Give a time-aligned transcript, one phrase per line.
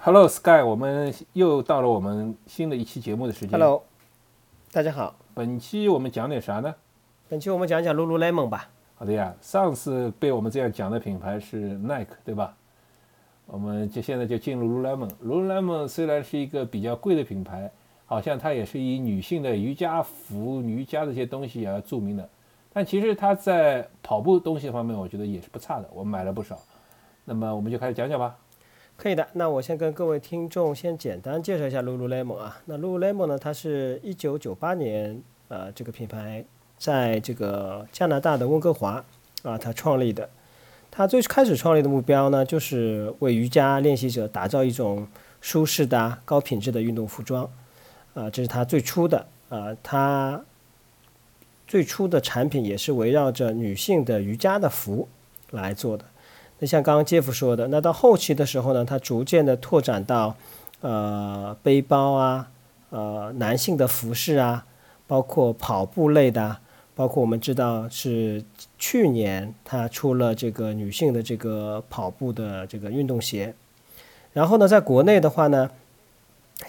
[0.00, 3.50] Hello Sky，我们又到了我们新的一期节目的时间。
[3.50, 3.82] Hello，
[4.72, 5.14] 大家好。
[5.34, 6.74] 本期我们讲点啥呢？
[7.28, 8.68] 本期我们讲讲 Lululemon 吧。
[8.94, 12.54] 好的呀，上次被我们这样讲的品牌是 Nike，对吧？
[13.46, 15.10] 我们就现在就进入 Lululemon。
[15.24, 17.70] Lululemon 虽然是一个比较贵的品牌，
[18.06, 22.28] 好像它也是以女性的瑜伽服、瑜伽这些东西而著名的，
[22.72, 25.90] 但其实它在跑步东西方面，我觉得也是不差的。
[25.92, 26.58] 我买了不少。
[27.24, 28.36] 那么我们就开始讲讲吧。
[28.96, 32.58] 可以的，那我先跟各位听众先简单介绍一下 Lululemon 啊。
[32.64, 36.42] 那 Lululemon 呢，它是一九九八年呃这个品牌
[36.78, 39.04] 在这个加拿大的温哥华
[39.42, 40.28] 啊它创立的。
[40.90, 45.06] 它最开始创立的目标呢，就是为瑜伽练习者打造一种
[45.42, 47.48] 舒适的、高品质的运动服装
[48.14, 50.42] 啊，这是它最初的啊，它
[51.66, 55.06] 最初的产品也是围绕着女性的瑜伽的服
[55.50, 56.04] 来做的。
[56.58, 60.34] 那像刚刚杰夫说的，那到后期的时候呢，它逐渐的拓展到，
[60.80, 62.48] 呃，背包啊，
[62.88, 64.64] 呃，男性的服饰啊，
[65.06, 66.56] 包括跑步类的，
[66.94, 68.42] 包括我们知道是
[68.78, 73.54] 去年它出了这个女性的这个跑步的这个运动鞋。
[74.32, 75.70] 然后呢，在国内的话呢，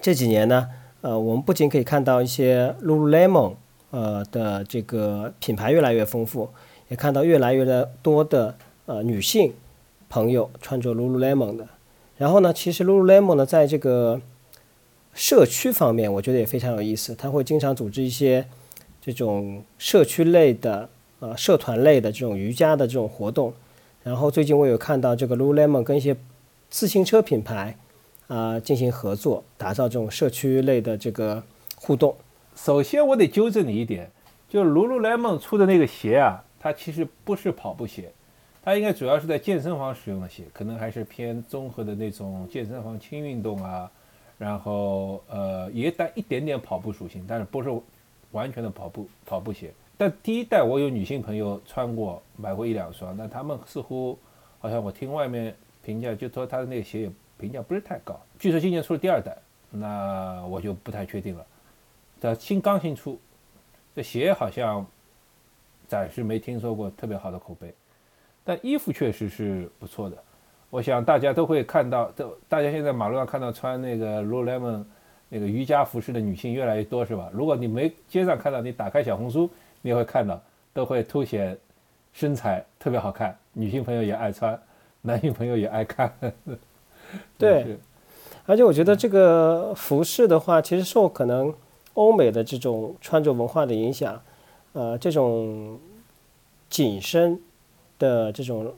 [0.02, 0.68] 这几年呢，
[1.00, 3.54] 呃，我们不仅可以看到一些 Lululemon
[3.92, 6.50] 呃的这个品牌越来越丰富，
[6.90, 8.54] 也看到越来越的多的
[8.86, 9.54] 呃女性。
[10.10, 11.68] 朋友穿着 Lululemon 的，
[12.18, 14.22] 然后呢，其实 Lululemon 呢，在这个
[15.14, 17.14] 社区方面，我觉得也非常有意思。
[17.16, 18.48] 他会经常组织一些
[19.02, 23.54] 这种社区类的、呃社团类的这种瑜伽的这种活动。
[24.04, 26.16] 然后最近我有看到这个 Lululemon 跟一些
[26.70, 27.78] 自行车品牌
[28.28, 31.44] 啊、进行合作，打造这种社区类的这个
[31.76, 32.16] 互动。
[32.56, 34.12] 首先，我得纠正你一点，
[34.50, 38.12] 就 Lululemon 出的那个鞋啊，它其实不是跑步鞋。
[38.68, 43.90] 它应该主要是在健身房使用的鞋，可能还是偏综合的那种健身房轻运动啊，
[44.38, 47.70] 然后呃也带一点点跑步属性，但是不是
[48.32, 49.72] 完全的跑步跑步鞋。
[49.98, 54.20] 但第一代我有女性朋友穿过，买过一两双，但她们似乎
[54.60, 58.20] 好像我听外面评价，就说她的那个鞋也评价不是太高。
[58.38, 59.34] 据说今年出了第二代，
[59.70, 61.48] 那我就不太确定了。
[62.20, 63.18] 这新刚新出，
[63.96, 64.86] 这鞋好像
[65.88, 67.74] 暂时没听说过特别好的口碑。
[68.48, 70.16] 但衣服确实是不错的，
[70.70, 74.86] 我想大家都会看到，都大家现在马路上看到穿那个 Lululemon
[75.28, 77.30] 那个瑜伽服饰的女性越来越多，是吧？
[77.34, 79.50] 如果你没街上看到，你打开小红书，
[79.82, 80.42] 你也会看到，
[80.74, 81.58] 都会凸显
[82.14, 84.58] 身材特别好看，女性朋友也爱穿，
[85.02, 86.10] 男性朋友也爱看。
[87.38, 87.78] 对，
[88.46, 91.54] 而且我觉得这个服饰的话，其实受可能
[91.96, 94.22] 欧美的这种穿着文化的影响，
[94.72, 95.78] 呃，这种
[96.70, 97.38] 紧身。
[98.00, 98.74] 的这种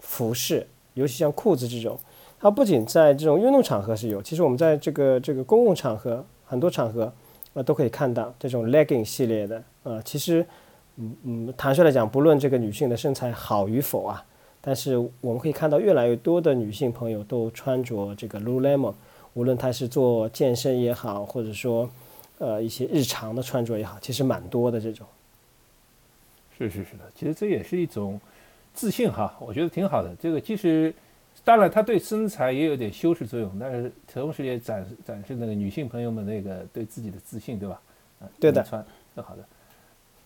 [0.00, 1.98] 服饰，尤其像裤子这种，
[2.40, 7.12] 它不仅在这种运动场合是有，其实我们在这个这个公共场合很多场合
[7.54, 10.00] 啊都可以看到这种 legging 系列的啊。
[10.04, 10.46] 其实，
[10.96, 14.24] 嗯嗯，坦率来讲，不论这个女性的身材好与否啊，
[14.60, 18.94] 但是我们可以看到越来越多的女性朋友都穿着这个 Lululemon，
[19.34, 21.90] 无论她是做健身也好，或者说
[22.38, 25.06] 呃一些日常的穿着也好，其实蛮多的这种。
[26.56, 28.20] 是是是的，其实这也是一种。
[28.78, 30.14] 自信哈，我觉得挺好的。
[30.20, 30.94] 这个其实，
[31.44, 37.80] 当然它对身材也有点修饰作用，但是同时也展展示那个女性朋友们那个对自己的自信，对吧？
[38.20, 38.84] 啊，对的，穿
[39.16, 39.42] 挺好的。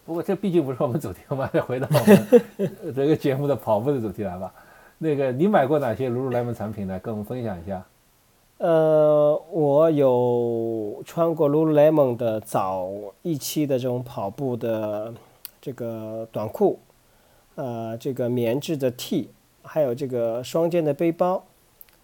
[0.05, 4.53] 不过这毕竟不是我们主题，我们再回到我们这个节目的跑步的主题来吧。
[4.99, 6.99] 那个你买过哪些 Lululemon 产品呢？
[6.99, 7.83] 跟我们分享一下。
[8.59, 12.91] 呃，我有穿过 Lululemon 的早
[13.23, 15.15] 一期的这种跑步的
[15.59, 16.79] 这个短裤。
[17.55, 19.31] 呃，这个棉质的 T，
[19.63, 21.45] 还有这个双肩的背包，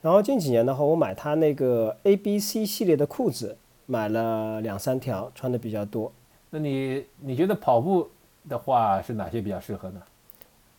[0.03, 3.57] 然后近几年的话，我买它那个 A B C 系列的裤子，
[3.87, 6.13] 买了两三条，穿的比较多。
[6.51, 8.09] 那你你觉得跑步
[8.49, 10.01] 的话是哪些比较适合呢？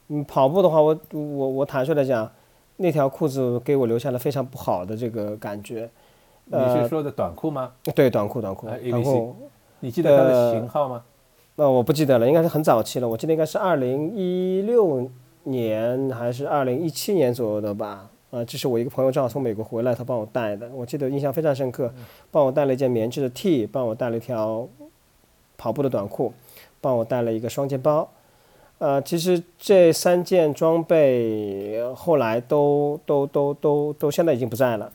[0.10, 2.32] 嗯，跑步的话，我我我坦率的讲，
[2.78, 5.90] 那条裤子给我留下了非常不好的这个感觉。
[6.46, 7.72] 你是说的短裤吗？
[7.94, 8.68] 对，短裤，短裤。
[8.68, 9.36] 然后，
[9.82, 11.04] 你记得它的型号吗？
[11.60, 13.10] 那、呃、我不记得了，应该是很早期了。
[13.10, 15.06] 我记得应该是二零一六
[15.44, 18.10] 年还是二零一七年左右的吧。
[18.32, 21.92] 啊，这是我一个朋友正好从美国回来，他帮我带的，我记得印象非常深刻。
[22.32, 24.70] 帮我带了一件棉质的 T，帮我带了一条
[25.58, 26.32] 跑步的短裤，
[26.80, 28.10] 帮我带了一个双肩包。
[28.78, 34.90] 呃，其实这三件装备后来都都都都都现在已经不在了。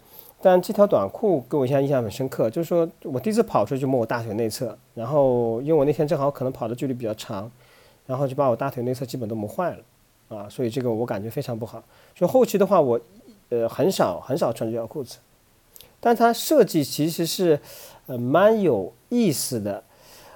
[0.47, 7.51] 但这条短裤给我印象印象很深刻，就是说我第一次跑出去摸我大腿内侧，然后因为我那天正好可能跑的距离比较长，
[8.07, 11.83] 然后就把我大腿内侧基本都磨坏了，啊，所以这个我感觉非常不好。
[12.15, 13.01] 所以后期的话，我
[13.49, 15.17] 呃很少很少穿这条裤子。
[15.99, 17.59] 但它设计其实是
[18.05, 19.83] 呃蛮有意思的。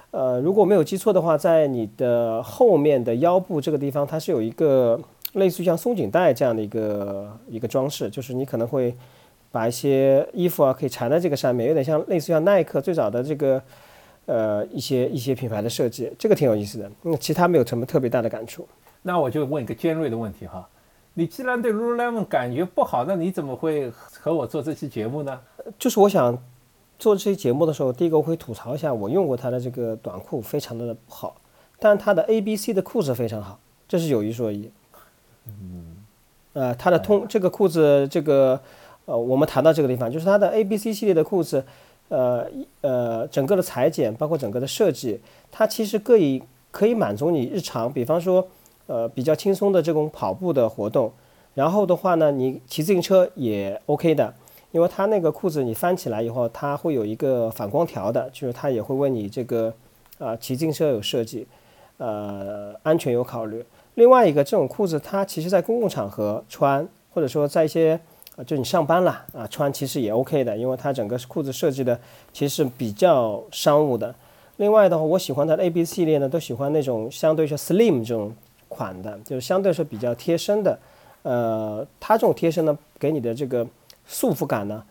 [0.09, 4.99] 呃，如果没有记错的话，在你的后面的腰部这个地方，它是有一个
[5.33, 8.95] 类似于像松紧带这样的一个一个装饰，就是你可能会
[9.51, 13.61] 把一些衣服啊可以缠在这个上面，有点像类似于像耐克最早的这个
[14.25, 16.91] 呃一些一些品牌的设计，这个挺有意思的。
[17.03, 18.67] 嗯，其他没有什么特别大的感触。
[19.01, 20.67] 那我就问一个尖锐的问题哈，
[21.13, 25.39] 你既然对 Lululemon 感觉不好，那你怎么会和我做这期节目呢？
[25.77, 26.37] 就是我想。
[26.99, 31.33] 做这期节目的时候，第一个我会吐槽一下，我用过它的这个短裤，非常的不好。
[31.79, 33.57] 但它的 A、B、C 的裤子非常好，
[33.87, 34.69] 这是有一说一。
[35.45, 35.95] 嗯。
[36.51, 38.59] 呃，它的通这个裤子，这个
[39.09, 41.65] 呃，我们谈到这个地方，就是它的 A、B、C 系列的裤子，
[42.09, 42.45] 呃
[42.81, 45.19] 呃，整个的裁剪，包括整个的设计，
[45.51, 48.47] 它其实可以可以满足你日常，比方说
[48.85, 51.11] 呃比较轻松的这种跑步的活动，
[51.55, 54.31] 然后的话呢，你骑自行车也 OK 的。
[54.71, 59.73] 因为它那个裤子你翻起来以后，它会有一个反光条的，就是它也会为你这个，
[60.19, 61.47] 啊骑自行车有设计，
[61.97, 63.65] 呃安全有考虑。
[63.95, 67.99] 另外一个这种裤子，它其实在公共场合穿，或者说在一些，
[68.43, 71.99] 就你上班了啊穿，其实也 OK 的，因为它整个裤子设计的
[72.33, 74.13] 其实是比较商务的。
[74.57, 78.33] 另外的话，我喜欢它的 A B 系列呢，都喜欢那种相对是 slim 这种
[78.67, 80.77] 款的，就是相对是比较贴身的。
[81.23, 83.65] 呃，它这种贴身呢，给你的这个。
[84.11, 84.83] 束缚感呢，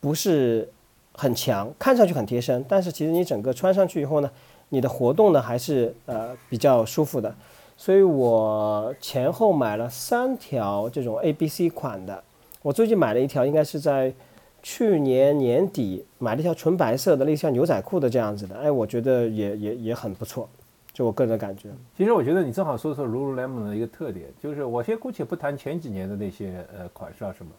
[0.00, 0.68] 不是
[1.14, 4.30] 很强，看上去很贴身，但是其实你整个穿上去以后呢，
[4.68, 7.34] 你的活动呢还是呃比较舒服的。
[7.78, 12.22] 所以我前后买了三条这种 A B C 款的。
[12.66, 14.12] 我最近买了一条，应该是在
[14.60, 18.56] 去年年底买了一条纯白色的，类似像牛仔裤的这样子的。
[18.56, 20.48] 哎，我觉得也也也很不错，
[20.92, 21.68] 就我个人感觉。
[21.96, 27.52] 其实我觉得你正好说说 Lululemon 的一个特点，就是我先姑且不谈前几年的那些呃款式啊什么。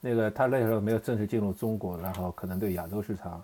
[0.00, 3.40] 那个他那时候没有正式进入中国，然后可能对亚洲市场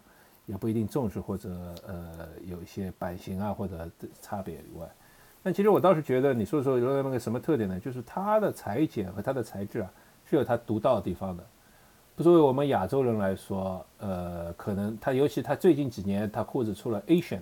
[0.46, 1.49] 也不一定重视，或者
[1.87, 3.88] 呃有一些版型啊或者
[4.20, 4.88] 差别以外，
[5.44, 7.78] 但其实我倒是觉得你说说有那个什么特点呢？
[7.78, 9.93] 就是它的裁剪和它的材质啊
[10.29, 11.44] 是有它独到的地方的。
[12.23, 17.41] 作为我们亚洲人来说，呃，可能它尤其它最近几年它裤子出了 Asian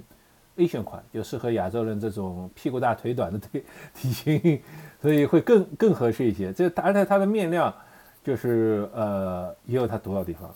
[0.56, 3.64] Asian 款，就适合亚洲人这种屁股大腿短的 体
[3.94, 4.62] 体型，
[5.00, 6.52] 所以会更更合适一些。
[6.52, 7.74] 这而且它的面料。
[8.24, 10.48] 就是呃，也有它独到的地方。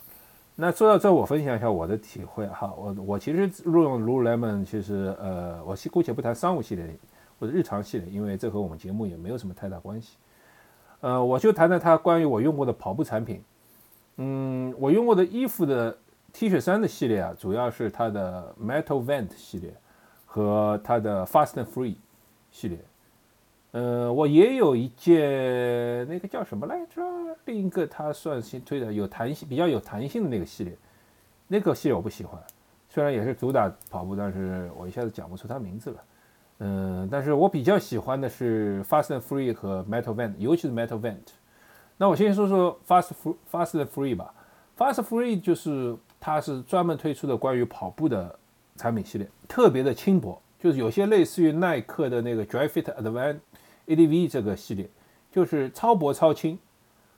[0.54, 2.72] 那说到这，我分享一下我的体会哈。
[2.78, 6.96] 我我其实录用 Lululemon，其实呃，我姑且不谈商务系列
[7.40, 10.16] 或者日常系列，因为这和我们节目也没有什么太大关系。
[11.00, 13.42] 呃，我就谈谈它关于我用过的跑步产品。
[14.16, 15.96] 嗯，我用过的衣服的
[16.32, 19.74] T 恤衫的系列啊，主要是它的 Metal Vent 系列
[20.24, 21.96] 和它的 Fast and Free
[22.50, 22.78] 系列。
[23.72, 27.02] 呃，我也有一件那个叫什么来着？
[27.44, 30.74] 另一个它算新推的，有弹性、比较有弹性的那个系列，
[31.46, 32.42] 那个系列我不喜欢。
[32.88, 36.02] 虽然也是主打跑步，但是我一下子讲不出它名字了。
[36.58, 41.28] 嗯，但是我比较喜欢的是 Fast and Free 和 Metal Vent，尤其是 Metal Vent。
[41.98, 43.10] 那我先说说 Fast
[43.50, 44.32] Fast and Free 吧。
[44.76, 48.38] Fast Free 就是它是专门推出的关于跑步的
[48.76, 53.38] 产品系列，特别的轻薄，就是有些类似于耐克的那个 Dry Fit Advanced。
[53.86, 54.90] ADV 这个系列
[55.30, 56.58] 就是超薄超轻，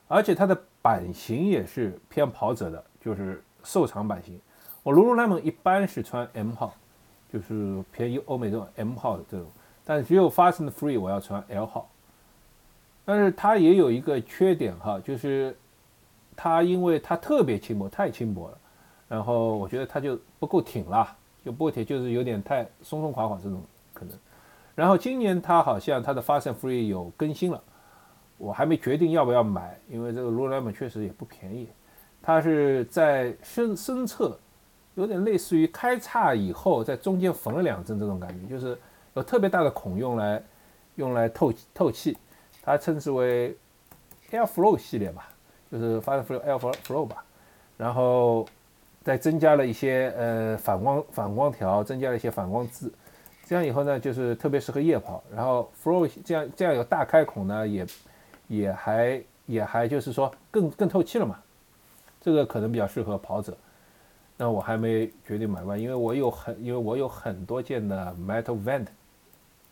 [0.07, 4.39] 而且它的版型也是偏跑者的，就是瘦长版型。
[4.83, 6.75] 我 Lululemon 一般是穿 M 号，
[7.33, 9.47] 就是便宜欧美这种 M 号的这种，
[9.85, 11.89] 但只有 Fast and Free 我要穿 L 号。
[13.05, 15.57] 但是它也有一个缺点哈，就是
[16.37, 18.59] 它因为它特别轻薄，太轻薄了，
[19.09, 23.63] 然后我觉得它就不够挺了，就不挺，就是有点太松松垮垮这种
[23.95, 24.15] 可能。
[24.75, 27.63] 然后今年它好像它的 Fast and Free 有更新了，
[28.37, 31.69] 我还没决定要不要买，因为这个 Lululemon 确实也不便宜。
[32.21, 34.39] 它是在身身侧，
[34.99, 38.77] 有点类似于开叉以后在中间缝了两针这种感觉，就是
[39.15, 40.43] 有特别大的孔用来
[40.97, 42.19] 用来透透气。
[42.61, 43.57] 它称之为
[44.33, 45.29] Air Flow 系列吧，
[45.71, 47.25] 就是 Fastflow Air Flow 吧。
[47.77, 48.45] 然后
[49.05, 52.93] 再增加了一些呃反光反光条，增加了一些反光字。
[53.47, 55.23] 这样以后呢，就是特别适合夜跑。
[55.33, 57.87] 然后 Flow 这样这样有大开孔呢，也
[58.49, 61.39] 也还也还就是说更更透气了嘛。
[62.21, 63.57] 这个可能比较适合跑者。
[64.41, 68.87] 那我还没决定买完，因为我有很因为我有很多件的 Metal Vent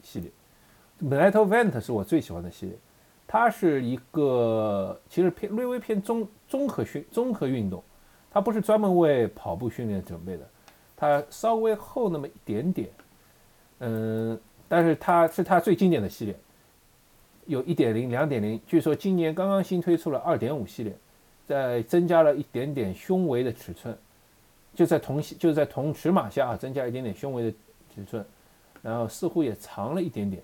[0.02, 0.30] 系列。
[1.00, 2.76] Metal Vent 是我最喜欢的系列，
[3.28, 7.80] 它是一个其实偏略微偏综综合训综合运动，
[8.30, 10.49] 它不是专门为跑步训练准备的，
[10.96, 12.88] 它稍微厚那么一点点。
[13.78, 16.35] 嗯，但是它是它最经典的系列，
[17.44, 20.96] 有一点零、两点零，据说今年刚刚新推出了二点五系列，
[21.46, 23.96] 再增加了一点点胸围的尺寸，
[24.76, 27.56] 就在同就在同尺码下啊，增加一点点胸围的
[27.95, 28.25] 尺寸，
[28.83, 30.40] 然后似乎也长了一点点。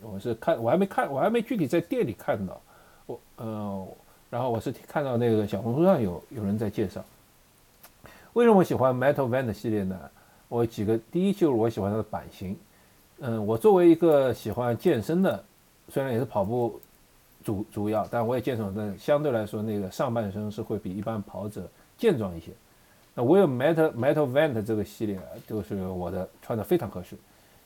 [0.00, 2.60] 我是看我还没看，我还没具体在店里看到，
[3.06, 3.86] 我呃，
[4.30, 7.04] 然后我是看到那个小红书上有有人在介绍。
[8.32, 9.98] 为什么我喜欢 Metal Vent 系列呢？
[10.48, 12.56] 我几个，第一就是我喜欢它的版型。
[13.20, 15.44] 嗯，我作为一个喜欢健身的，
[15.88, 16.80] 虽然也是跑步
[17.44, 22.50] 主主要，但我也健身，但相对来说那个上半身是会比一般跑者健壮一些。
[23.14, 27.16] 那我有 Metal Metal Vent 这个系列，就是我的穿的非常合适，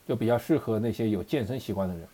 [0.07, 2.07] 就比较适合那些有健身习惯的人。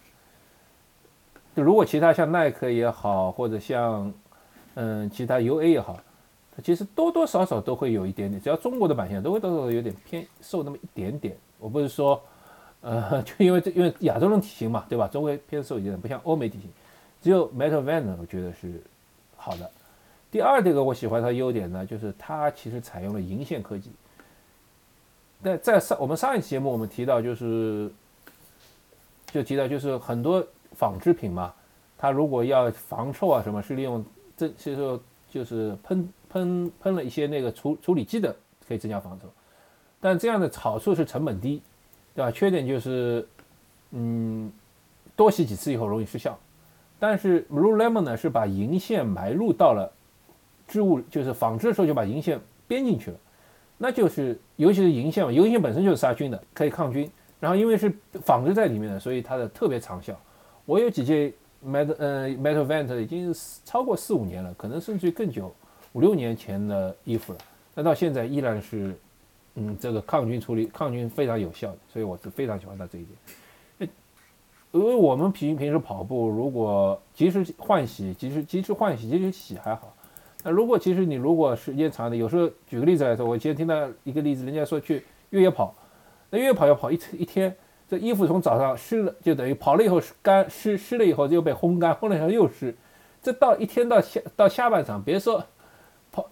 [1.54, 4.12] 就如果其他像耐克也好，或者像
[4.74, 5.98] 嗯其他 UA 也好。
[6.54, 11.34] 它其实多多少少都会有一点点，只要中国的版型都会多少有点偏瘦那么一点点。
[11.58, 12.22] 我不是说，
[12.82, 15.08] 呃， 就因为这因为亚洲人体型嘛，对吧？
[15.08, 16.68] 中国偏瘦一点，不像欧美体型。
[17.22, 18.82] 只有 Metal Vent，我觉得是
[19.34, 19.70] 好的。
[20.32, 23.92] 第二这个我喜欢它的优点呢，就是它其实采用了银线科技。
[25.40, 27.88] 那在上我们上一期节目我们提到就是
[29.26, 31.54] 就提到就是很多纺织品嘛，
[31.96, 34.04] 它如果要防臭啊什么，是利用
[34.36, 34.98] 这其实
[35.30, 36.08] 就是喷。
[36.32, 38.34] 喷喷了一些那个处处理剂的，
[38.66, 39.28] 可以增加防臭，
[40.00, 41.60] 但这样的好处是成本低，
[42.14, 42.30] 对吧？
[42.30, 43.28] 缺点就是，
[43.90, 44.50] 嗯，
[45.14, 46.38] 多洗几次以后容易失效。
[46.98, 49.92] 但是 Blue Lemon 呢，是把银线埋入到了
[50.72, 53.16] 织物，就是纺织的时候就把银线编进去了，
[53.76, 57.10] 那就是尤其是银线嘛，银线本身就是杀菌的，可以抗菌。
[57.38, 57.92] 然后因为是
[58.24, 60.18] 纺织在里面的，所以它的特别长效。
[60.64, 61.30] 我有几件
[61.62, 65.52] Metal 呃 Metal Vent 已经超过四五年了，可能甚至于更久。
[65.92, 67.38] 五六年前的衣服了，
[67.74, 68.96] 那到现在依然是，
[69.56, 73.90] 嗯，这个抗菌处理抗菌非常有效的，所以我是非常喜欢它这一点。
[74.70, 79.94] 因为我们平平时跑步，如果及时换洗，及时及时换洗，及时洗还好。
[80.42, 85.74] 那如果其实你如果时间长的，有时候举个例子来说，我今天听到一个例子，人家说去越野跑，
[86.30, 87.54] 那越野跑要跑一一天，
[87.88, 92.74] 这衣服从早上湿了，就等于跑了以后干湿湿了以后又被烘干，烘了以后又湿，
[93.22, 95.44] 这到一天到下到下半场，别说
[96.10, 96.28] 跑。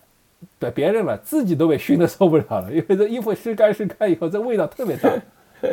[0.59, 5.13] 对别人了，自己都被熏得受不了了，因为这衣服湿干湿干以后，这味道特别大。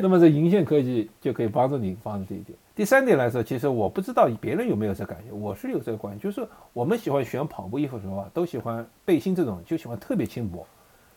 [0.01, 2.57] 那么这银线科技就可以帮助你防止这一点。
[2.77, 10.63] 第三点来说，其实我不知道别人有没有这感觉，我是有这个观点，就是我们喜欢选跑步衣服的时候啊，都喜欢背心这种，就喜欢特别轻薄，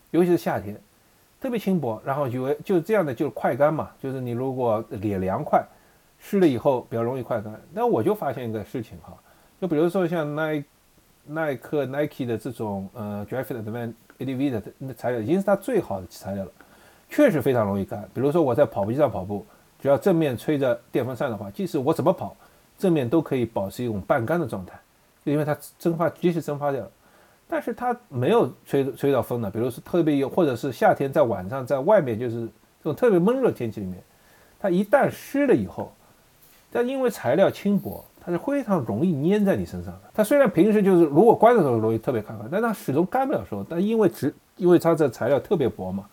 [0.09, 0.75] 尤其是夏天，
[1.39, 5.63] 特别轻薄，然后就就这样的就是快干嘛，就是你如果脸凉快，
[6.17, 7.53] 湿了以后比较容易快干。
[7.71, 9.15] 那我就发现一个事情哈，
[9.61, 10.63] 就比如说像耐。
[11.23, 16.51] 耐克 Nike 的这种呃 Graphite Advanced ADV 的材料已经是它最好的材料了，
[17.09, 18.09] 确实非常容易干。
[18.11, 19.45] 比如说我在跑步机上跑步，
[19.81, 22.35] 只要正面吹着电风扇的话，即使我怎么跑，
[22.77, 24.79] 正面都可以保持一种半干的状态，
[25.25, 26.91] 就因为它蒸发及时蒸发掉了。
[27.47, 34.01] 但是它没有吹吹到风的，比如说特别有或者是夏天在晚上在外面就是这种特别闷热天气里面，
[34.59, 35.91] 它一旦湿了以后，
[36.71, 38.05] 但因为材料轻薄。
[38.23, 40.01] 它是非常容易粘在你身上的。
[40.13, 46.05] 它虽然平时就是如果关的时候容易特别看看，但它始终干不了时候，但因为只，因为它这材料特别薄嘛，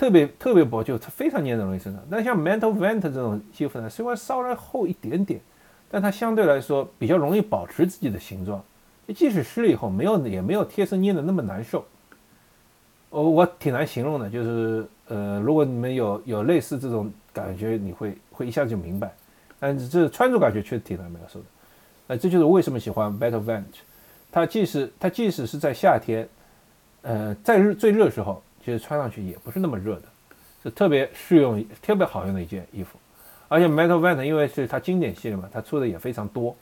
[0.00, 2.02] 特别特别薄，就它非常粘在容易身上。
[2.08, 5.38] 那像 mental vent 这种衣服呢，虽然稍微厚一点点，
[5.90, 8.64] 但它相对来说比较容易保持自己的形状，
[9.14, 11.84] 即使湿了以后没有也没有贴身粘的那么难受。
[13.10, 19.14] 我我挺难形容的，就是呃，如果你们有有类似这种感觉，你会会一下子就明白。
[19.58, 21.44] 但是这穿着感觉确实挺难描述的，
[22.06, 23.64] 呃，这就是为什么喜欢 Battle Vent，
[24.32, 26.26] 它即使它即使是在夏天，
[27.02, 30.02] 呃，在日最热的时候，其实穿上去也不是那么热的，
[30.62, 32.98] 是特别适用、特别好用的一件衣服。
[33.48, 36.56] 而且 Metal Vent 因为是它经典系列嘛，它出的也非常多，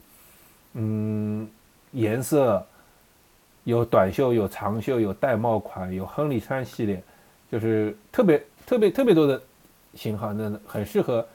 [0.75, 1.49] 嗯，
[1.93, 2.65] 颜色
[3.65, 7.03] 有短袖、有长袖、有戴帽款、有亨利穿系列，
[7.51, 9.41] 就是特别特别特别多的
[9.95, 11.27] 型号，那很适合。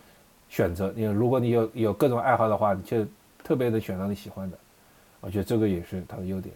[0.50, 3.04] 选择你，如果你有有各种爱好的话，你就
[3.44, 4.58] 特别的选到你喜欢的，
[5.20, 6.54] 我觉得这个也是它的优点。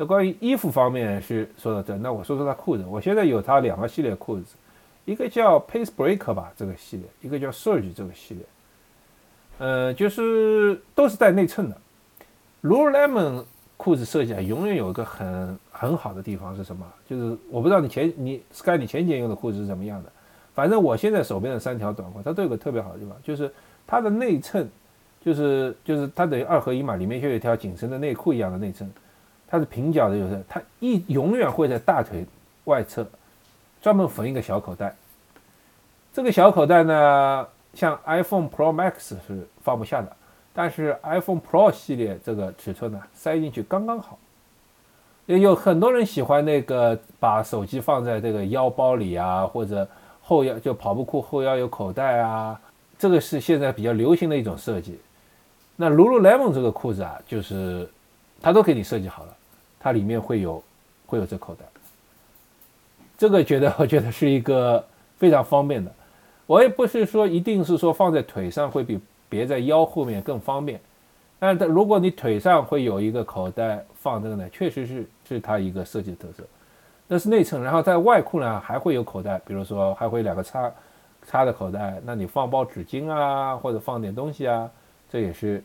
[0.00, 2.82] 那关于衣服方面是说到这，那我说说它裤子。
[2.88, 4.56] 我现在有它两个系列裤子，
[5.04, 8.42] 一个叫 Pace Break 吧这个系列，一个叫 Surge 这个系列。
[9.58, 11.76] 呃，就是都是带内衬的。
[12.62, 13.44] Lululemon
[13.76, 16.86] 裤子设计啊，永远有一个很很好的地方是什么？
[17.06, 20.10] 就是我不知道你前你 Sky 你前几年用的裤子是怎么样的。
[20.54, 23.52] 反正我现在手边的三条短裤，它都有个特别好的地方，就是
[23.86, 24.66] 它的内衬，
[25.22, 28.90] 就是就是它等于二合一嘛，里面就有一条紧身的内裤一样的内衬，
[29.50, 32.24] 它是平角的，有的它一永远会在大腿
[32.64, 33.04] 外侧
[33.82, 34.94] 专门缝一个小口袋。
[36.12, 40.16] 这个小口袋呢，像 iPhone Pro Max 是放不下的，
[40.52, 44.16] 但是 iPhone Pro 系列这个尺寸呢，塞进去刚刚好。
[45.26, 49.86] 也有很多人喜欢那个把手机放在这个腰包里啊，或者
[50.20, 52.60] 后腰就跑步裤后腰有口袋啊，
[52.98, 54.98] 这个是现在比较流行的一种设计。
[55.76, 57.88] 那 Lululemon 这个裤子啊，就是
[58.42, 59.36] 它都给你设计好了，
[59.80, 60.62] 它里面会有
[61.06, 61.64] 会有这口袋。
[63.18, 64.84] 这个觉得 我觉得是一个
[65.18, 65.90] 非常方便的。
[66.46, 70.80] 我也不是说一定是说放在腿上会比别在腰后面更方便，
[71.38, 76.42] 但是如果你腿上会有一个口袋放这个呢，确实是是它一个设计的特色。
[77.06, 80.72] 那是内衬，然后在外裤呢还会有口袋，比如说还会两个插
[81.26, 84.70] 插的口袋，那你放包纸巾啊，或者放点东西啊，
[85.08, 85.62] 这也是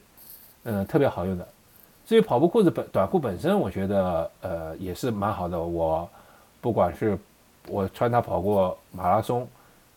[0.63, 1.47] 嗯特别好用的。
[2.05, 5.59] 至于跑步裤子本短裤本身，我觉得呃也是蛮好的。
[5.59, 6.07] 我
[6.61, 7.17] 不管是
[7.67, 9.47] 我穿它跑过马拉松。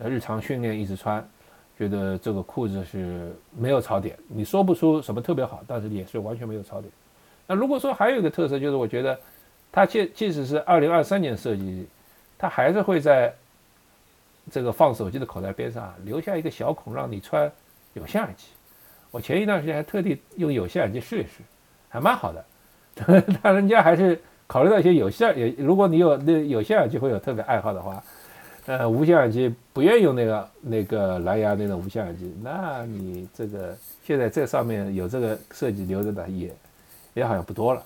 [0.00, 1.28] 呃日常训练一直穿，
[1.76, 4.16] 觉得这个裤子是没有槽点。
[4.28, 6.88] 你说不出什么特别好，但是也是完全没有槽点。
[7.48, 9.18] 那如果说还有一个特色，就是我觉得
[9.72, 11.84] 它即即使是二零二三年设计，
[12.38, 13.34] 它还是会在
[14.52, 17.50] 这个放手机的口袋边上留下一个小孔，让你穿
[17.94, 18.46] 有线耳机。
[19.10, 21.42] 我前一段时间还特地用有线耳机试一试，
[21.88, 22.44] 还蛮好的。
[23.42, 28.02] 但人家还是考虑到一些有线，也如果你有那有线耳机会有特别爱好的话。
[28.66, 36.54] 呃，无线耳机不愿意用那个那个蓝牙那种无线耳机，那你这个现在这上面有这个设计留着的也
[37.14, 37.82] 也好像不多了。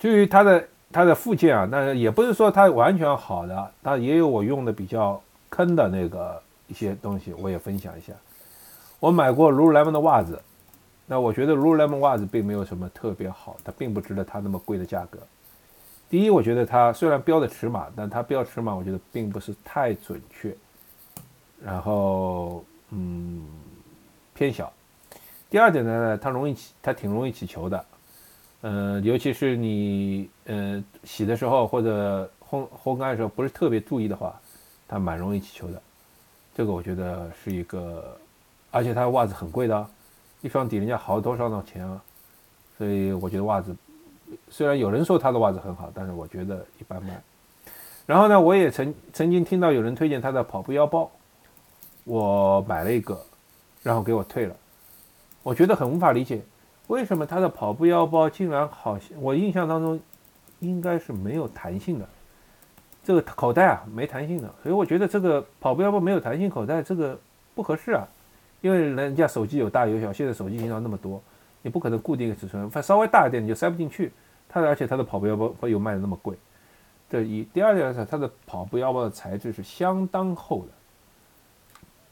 [0.00, 8.14] 至于它的它的附件啊，那也不是说它完全好的，它也有我用的比较坑的那个一些东西，我也分享一下。
[8.98, 10.40] 我买过 Lululemon 的袜子，
[11.06, 15.18] 那我觉得 Lululemon 袜子并没有什么特别好，它并不值得它那么贵的价格。
[16.10, 20.54] 第一，我觉得它虽然标的尺码，但它标尺码我觉得并不是太准确，
[21.62, 23.44] 然后嗯
[24.34, 24.72] 偏小。
[25.48, 27.84] 第二点呢，它容易起，它挺容易起球的，
[28.62, 34.40] 嗯，尤其是你嗯洗的时候或者烘烘干的时候不是特别注意的话，
[34.88, 35.80] 它蛮容易起球的。
[36.54, 38.16] 这个我觉得是一个，
[38.70, 39.88] 而且它的袜子很贵的，
[40.46, 42.00] 一双抵人家好多少的钱啊，
[42.78, 43.74] 所以我觉得袜子。
[44.48, 47.20] 虽然有人说他的袜子很好，但是我觉得一般般。
[48.06, 51.10] 然后呢，我也曾曾经听到有人推荐他的跑步腰包，
[52.04, 53.20] 我买了一个，
[53.82, 54.54] 然后给我退了。
[55.42, 56.40] 我觉得很无法理解，
[56.86, 59.98] 为什么他的跑步腰包竟然好像我印象当中
[60.60, 62.08] 应该是没有弹性的，
[63.02, 67.18] 这个口袋啊没弹性的，所以我觉得这个跑步腰包没有弹性口袋这个
[67.52, 68.06] 不合适啊，
[68.66, 71.22] 因为人家手机有大有小，现在手机型号那么多。
[71.62, 74.10] 你不可能固定一个尺寸，它稍微大一点你就塞不进去。
[74.48, 76.36] 它而且它的跑步腰包会有卖的那么贵。
[77.08, 80.72] 这一第二点是它的跑步腰包的材质是相当厚的。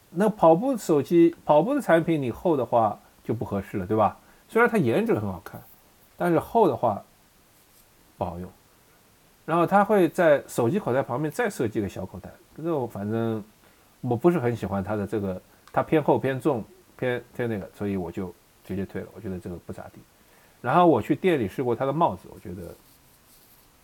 [0.09, 4.17] 那跑步手机、跑步的产品你厚的话就不合适了，对吧？
[4.47, 5.61] 虽然它颜值很好看，
[6.15, 7.03] 但是厚的话
[8.17, 8.49] 不好用。
[9.45, 13.43] 然后它会在手机口袋旁边再设计个小口袋，这个反正
[13.99, 15.41] 我不是很喜欢它的这个，
[15.75, 16.63] 它偏厚偏重
[16.97, 18.33] 偏偏那个，所以我就。
[18.67, 19.99] 直接退了，我觉得这个不咋地。
[20.59, 22.73] 然后我去店里试过他的帽子，我觉得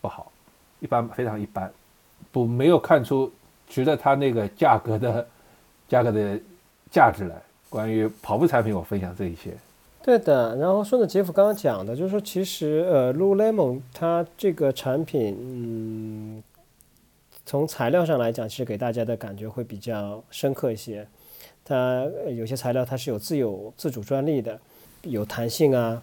[0.01, 0.31] 不好，
[0.79, 1.71] 一般，非常一般，
[2.31, 3.31] 不没有看出
[3.69, 5.27] 值得他那个价格的
[5.87, 6.39] 价格的
[6.89, 7.39] 价值来。
[7.69, 9.55] 关于跑步产品，我分享这一些。
[10.01, 10.55] 对的。
[10.55, 16.43] 然后顺着杰夫刚刚讲的，就是说其实呃，Lululemon 它这个产品，嗯，
[17.45, 21.07] 从材料上来讲，其实给大家的感觉会比较深刻一些。
[21.65, 24.59] 它有些材料它是有自有自主专利的。
[25.03, 25.99] 有弹性啊，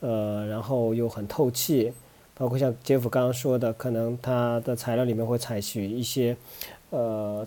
[0.00, 1.90] 呃，然后又很透气，
[2.34, 6.36] 包括像杰夫刚刚说的，可能它的材料里面会采取一些
[6.90, 7.46] 呃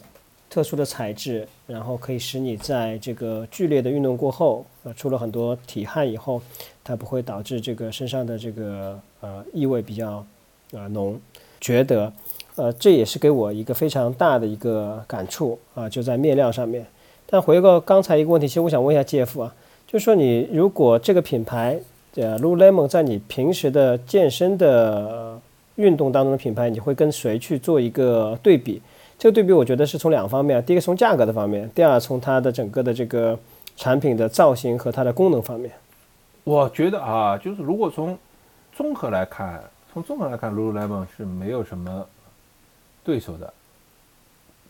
[0.50, 6.42] 特殊的材质，然后可以使你在这个剧烈的运动过后，呃，出了很多体汗以后，
[6.84, 10.26] 它不会导致这个身上的这个呃异味比较
[10.72, 11.22] 呃浓。
[11.62, 12.12] 觉得
[12.56, 16.84] 呃这也是给我一个非常大的一个感触啊，就在面料上面。
[17.30, 19.54] 但回过刚才一个问题，其实我想问一下 GF 啊。
[19.86, 21.80] 就说你如果这个品牌，
[22.16, 25.40] 呃，Lululemon 在你平时的健身的
[25.76, 28.82] 运动当中的品牌，你会跟谁去做一个对比？
[29.20, 33.38] 这个对比我觉得是从两方面，第一个从价格的方面，第二从它的整个的这个
[33.76, 35.72] 产品的造型和它的功能方面。
[36.44, 38.18] 我觉得啊，就是如果从
[38.76, 42.06] 综合来看，从综合来看，Lululemon 是没有什么
[43.04, 43.54] 对手的，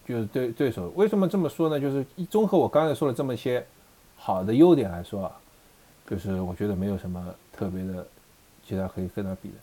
[0.08, 0.92] 就是对对手。
[0.96, 1.80] 为什么这么说呢？
[1.80, 3.66] 就是一综合我刚才说了这么些。
[4.20, 5.32] 好的优点来说啊，
[6.10, 7.24] 就是我觉得没有什么
[7.56, 8.04] 特别的
[8.68, 9.56] 其他可以跟它比的。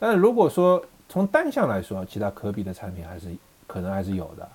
[0.00, 3.28] 但是如果说从单项来说，其他可比的产品还是
[3.68, 4.48] 可能还是有的。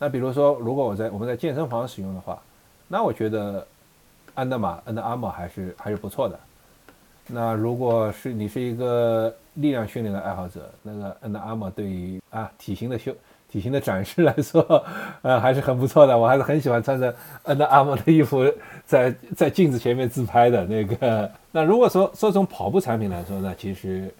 [0.00, 2.42] 那比如说，如果我在我们在健身房使用的话，
[2.88, 3.64] 那我觉得
[4.34, 6.38] 安德玛、安德阿玛还是还是不错的。
[7.28, 13.14] 那如果是你是一个力量训练的爱好者，那个 Under Armour 对于啊体型的修
[13.52, 14.82] 体型的展示来说，
[15.20, 16.16] 呃还是很不错的。
[16.16, 18.50] 我还是很喜欢穿着 Under Armour 的衣服
[18.86, 21.30] 在在镜子前面自拍的那个。
[21.50, 24.10] 那如果说说从跑步产品来说呢，其实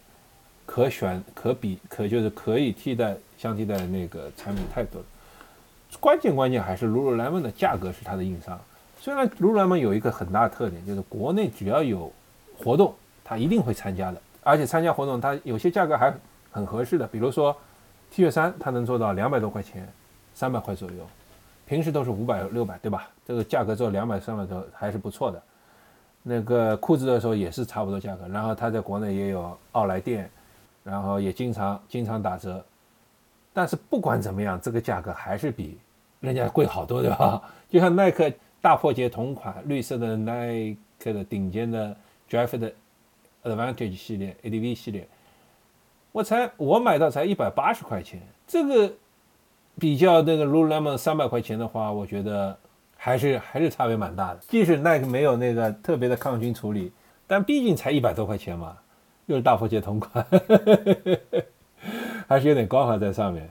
[0.66, 5.06] 可选可比可就是可以替代相替代的那个产品太多了。
[5.98, 8.60] 关键关键还是 Lululemon 的价格是它的硬伤。
[9.00, 12.12] 虽然 Lululemon 有一个很大的特点，就是国内只要有
[12.56, 16.12] 活动，它一定会参加的，而且参加活动它有些价格还
[16.50, 17.56] 很合适的，比如说
[18.12, 19.88] T 恤衫，它能做到两百多块钱，
[20.34, 21.06] 三百块左右，
[21.66, 23.08] 平时都是五百六百，对吧？
[23.26, 25.42] 这个价格做两百三百多还是不错的。
[26.22, 30.30] 那个裤子的时候也是差不多价格，然后它在国内也有奥莱店，
[30.84, 32.62] 然后也经常经常打折。
[33.54, 35.78] 但是不管怎么样，这个价格还是比
[36.20, 37.42] 人家贵好多，对吧？
[37.70, 41.96] 就像耐克大破节同款绿色的耐克的顶尖的
[42.28, 42.72] Drift 的
[43.42, 45.08] Advantage 系列 ADV 系列，
[46.12, 48.92] 我才我买到才一百八十块钱，这个
[49.78, 52.56] 比较那个 Lululemon 三百块钱的话，我觉得
[52.96, 54.40] 还是还是差别蛮大的。
[54.48, 56.92] 即使耐克没有那个特别的抗菌处理，
[57.26, 58.76] 但毕竟才一百多块钱嘛，
[59.26, 60.24] 又是大佛节同款。
[62.28, 63.50] 还是有点光环在上面，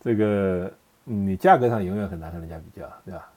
[0.00, 0.70] 这个
[1.04, 3.30] 你价格上永远很难和人家比较，对吧？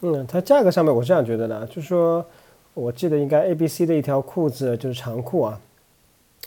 [0.00, 2.24] 嗯，它价格上面我是这样觉得的，就是说，
[2.72, 5.60] 我记得应该 A B C 的一条裤子就是长裤啊，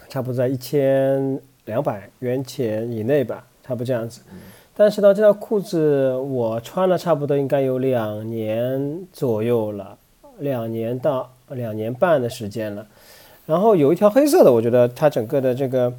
[0.10, 4.22] 差不多在一千两百元钱以内吧，差不多这样子。
[4.76, 9.98] 但是呢，这条裤子我穿了差不多应该有两年左右了，
[10.40, 12.86] 两年到两年半的时间了。
[13.46, 15.94] 然后有一条黑色的，我觉得它整个的这个。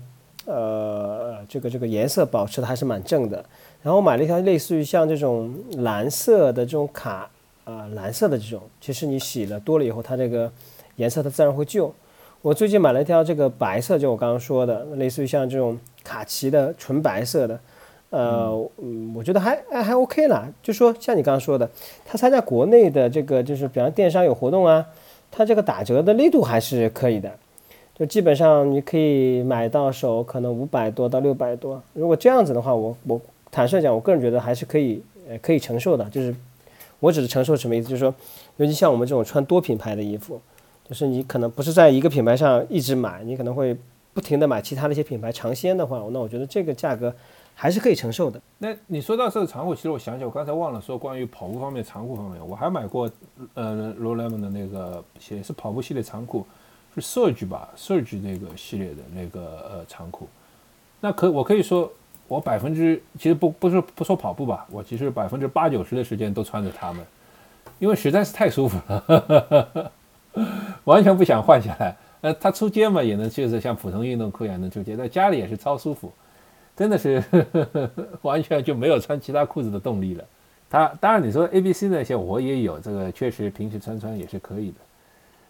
[0.50, 3.44] 呃，这个这个颜色保持的还是蛮正的。
[3.82, 7.28] 然后买了一条类似于像这种蓝色的这种卡
[7.64, 10.50] 啊，蓝色的这种，其实你洗了多了以后，它这个
[10.96, 11.92] 颜色它自然会旧。
[12.40, 17.60] 我最近买了一条这个白色，就我刚刚说的，类似于像这种卡其的纯白色的，
[18.10, 20.48] 呃，嗯，我觉得还还还 OK 啦。
[20.62, 21.68] 就说像你刚刚说的，
[22.06, 24.86] 它参加国内的这个，就是比方电商有活动啊，
[25.32, 27.30] 它这个打折的力度还是可以的。
[27.96, 31.82] 就基本上你可以买到手，可能五百多到六百多。
[31.94, 33.20] 如果这样子的话，我我
[33.50, 36.04] 坦率讲，我个人觉得还是可以，呃，可以承受的。
[36.04, 36.32] 就是
[37.00, 37.88] 我只是承受什么意思？
[37.88, 38.14] 就是说，
[38.58, 40.40] 尤其像我们这种穿多品牌的衣服，
[40.88, 43.76] 就是你可能不是在一个品牌上一直买，你可能会
[44.14, 47.14] 不停的买其他的一些品牌尝鲜的话，那我觉得这个价格
[47.54, 48.40] 还是可以承受的。
[48.58, 53.10] 那你说到这个长裤，其实我想起我刚才忘了说关于跑步方面长裤方面，我还买过
[53.54, 56.46] 呃罗莱蒙的那个鞋是跑步系列长裤。
[56.96, 60.26] Surge 吧，Surge 那个系列的那个呃长裤，
[61.00, 61.88] 那可我可以说，
[62.26, 67.06] 我百分之其实不不是不说跑步吧，我其实百分之八九十的时间都穿着它们，
[67.78, 69.92] 因为实在是太舒服了，
[70.84, 71.96] 完全不想换下来。
[72.20, 76.12] 呃，它出街嘛也能就是像普通运动裤一样能出街，在家里也是超舒服，
[76.76, 77.22] 真的是
[78.22, 80.24] 完全就没有穿其他裤子的动力了。
[80.68, 84.76] 它当然你说 A B C 那些我也有，这个确实平时穿穿也是可以的。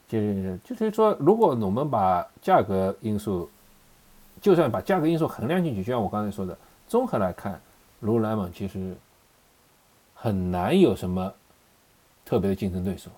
[0.07, 3.49] 就是就是说，如果我们把价格因素，
[4.41, 7.61] 就算把价格因素衡量进去，就像我刚才说的，综合来看
[8.03, 8.95] ，Lululemon 其实
[10.15, 11.33] 很难有什么
[12.25, 13.11] 特别的竞争对手。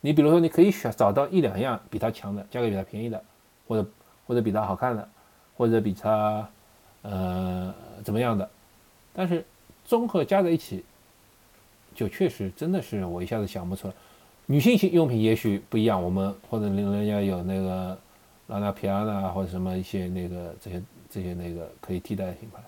[0.00, 3.22] 你比如说，你可以选找到一两样比它强的，价格比它便宜的，
[3.68, 3.88] 或者
[4.26, 5.08] 或者比它好看的，
[5.56, 6.48] 或者比它
[7.02, 8.48] 呃怎么样的，
[9.12, 9.44] 但是
[9.84, 10.84] 综合加在一起，
[11.94, 13.94] 就确实真的是我一下子想不出来。
[14.46, 17.96] 女性性用品也许不一样，我们或者人家有那个
[18.48, 22.60] 拉拉皮亚纳或者什么一些那个这些这些那个可以替代的品牌。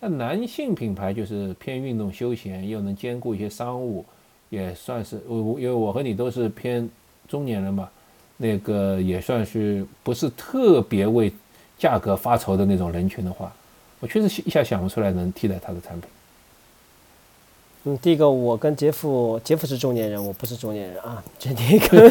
[0.00, 4.04] 那男性品牌就是偏运动休闲，又能兼顾一些商务，
[4.50, 6.88] 也算是我因为我和你都是偏
[7.28, 7.88] 中年人嘛，
[8.36, 11.32] 那个也算是不是特别为
[11.78, 13.52] 价格发愁的那种人群的话，
[14.00, 16.08] 我确实一下想不出来能替代它的产品。
[17.84, 22.10] 嗯，第一个，我跟杰夫，杰夫是中年人，我不是中年人啊， 这第一个。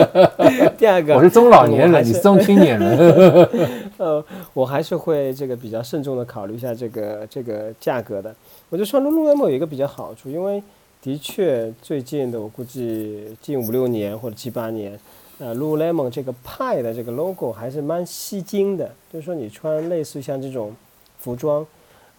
[0.78, 3.48] 第二个，我是中老年人，你是中青年人。
[3.98, 4.24] 呃，
[4.54, 8.34] 我还是会这个比较慎重的考虑一下这个这个价格的。
[8.70, 10.62] 我就说，Lululemon 有一个比较好处，因为
[11.06, 14.98] 的确最近的我估计近五六年或者七八年，
[15.38, 18.90] 呃，Lululemon 这个派的这个 logo 还是蛮吸睛的。
[19.12, 20.74] 就是说，你穿类似像这种
[21.20, 21.64] 服装。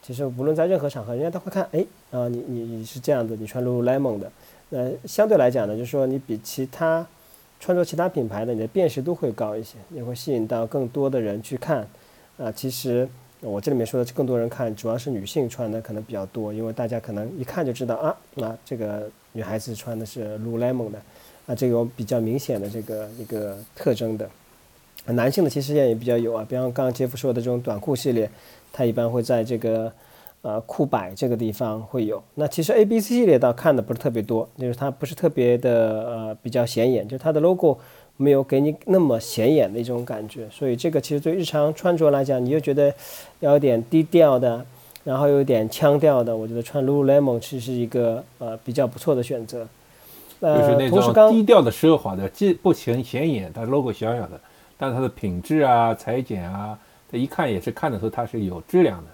[0.02, 4.32] 其实无论在任何场合，人家都会看，哎，啊，你你你是这样的，你穿 Lululemon 的，
[4.70, 7.06] 呃，相对来讲呢，就是说你比其他
[7.60, 11.86] 穿着其他品牌的，你的辨识度会高一些，也会吸引到更多的人去看。
[12.38, 13.06] 啊，其实
[13.42, 21.00] 我这里面说的更多人看，主要是女性穿的可能比较多，因为大家可能一看就知道啊，啊，这个女孩子穿的是 Lululemon 的，
[21.46, 24.28] 啊，这个比较明显的这个一个特征的。
[25.06, 28.30] 男性的其实现在也比较有啊，比方刚刚杰夫说的这种短裤系列，
[28.74, 29.90] 它一般会在这个
[30.42, 32.22] 呃裤摆这个地方会有。
[32.36, 35.72] 那其实 A B C 系列倒看的不是特别多，就是它不是特别的
[36.10, 37.78] 呃比较显眼，就是它的 logo
[38.18, 40.48] 没有给你那么显眼的一种感觉。
[40.52, 42.94] 所以这个其实对日常穿着来讲，你就觉得
[43.40, 44.66] 要有点低调的，
[45.04, 49.66] 然后有点腔调的，我觉得穿 Lululemon 其实是一个呃比较不错的选择。
[50.40, 54.40] 就是那种低调的奢华的，既不显显眼，但 logo 小小的，
[54.78, 56.78] 但是它的品质啊、裁剪啊，
[57.12, 59.06] 它一看也是看得出它是有质量的，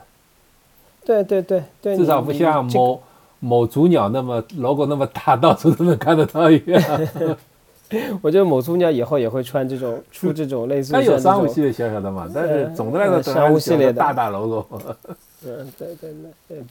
[1.05, 3.01] 对对对对，至少不像某
[3.39, 6.81] 某足鸟那么 logo 那么大， 到处都能看得到一样。
[8.21, 14.65] 我觉得某足鸟以后也会穿这种出这种类似于它有商务系列小小的嘛，但是总的来说商务系列的大大 logo。
[15.45, 16.13] 嗯对对对
[16.47, 16.63] 对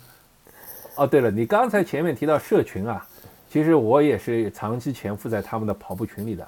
[0.96, 3.06] 哦，对了，你刚才前面提到社群啊，
[3.50, 6.46] 其实我也是长期潜伏在他们的跑步群里的。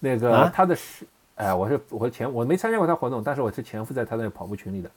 [0.00, 4.90] 那个、啊他的是，哎，我是我是潜我没参加过他活动，但是我是潜伏在他的跑步群里的。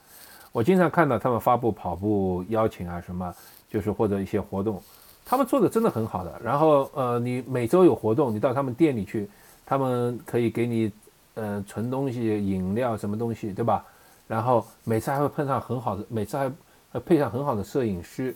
[0.52, 3.34] 我经常看到他们发布跑步邀请啊什么，
[3.70, 4.82] 就是或者一些活动，
[5.26, 6.40] 他们做的真的很好的。
[6.44, 9.28] 然后呃，你每周有活动，你到他们店里去，
[9.66, 10.92] 他们可以给你
[11.34, 13.84] 呃存东西、饮料什么东西，对吧？
[14.28, 18.36] 然后每次还会碰上很好的，每次还配上很好的摄影师，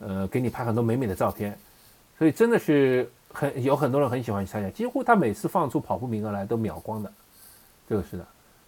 [0.00, 1.58] 呃，给你拍很多美美的照片，
[2.18, 7.12] 所以真的是很有很多人很喜欢去参加，几乎他每次放出跑步名额来都秒光的，
[7.88, 8.26] 这个是的。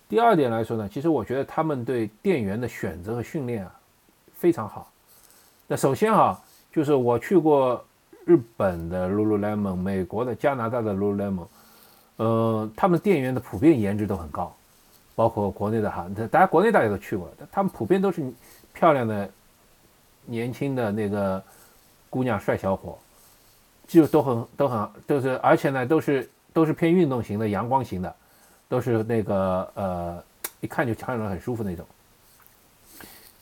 [0.09, 3.73] 第二点来说呢，其实我觉得他们对店员的选择和训练啊
[4.35, 4.91] 非常好。
[5.69, 6.41] 那首先哈、
[6.72, 7.85] 就是我去过
[8.24, 11.46] 日本的 Lululemon、美国的、加拿大的 Lululemon，
[12.16, 14.54] 呃，他们店员的普遍颜值都很高，
[15.14, 18.22] 包括国内的哈，大家国内大家都去过，他们普遍都是
[18.72, 19.28] 漂亮的、
[20.26, 21.42] 年轻的那个
[22.09, 22.96] 姑娘、帅小伙，
[23.88, 28.14] 就都很都很就是，而且呢都是都是偏运动型的、阳光型的，
[28.68, 30.22] 都是那个呃，
[30.61, 31.85] 一看就穿着很舒服那种。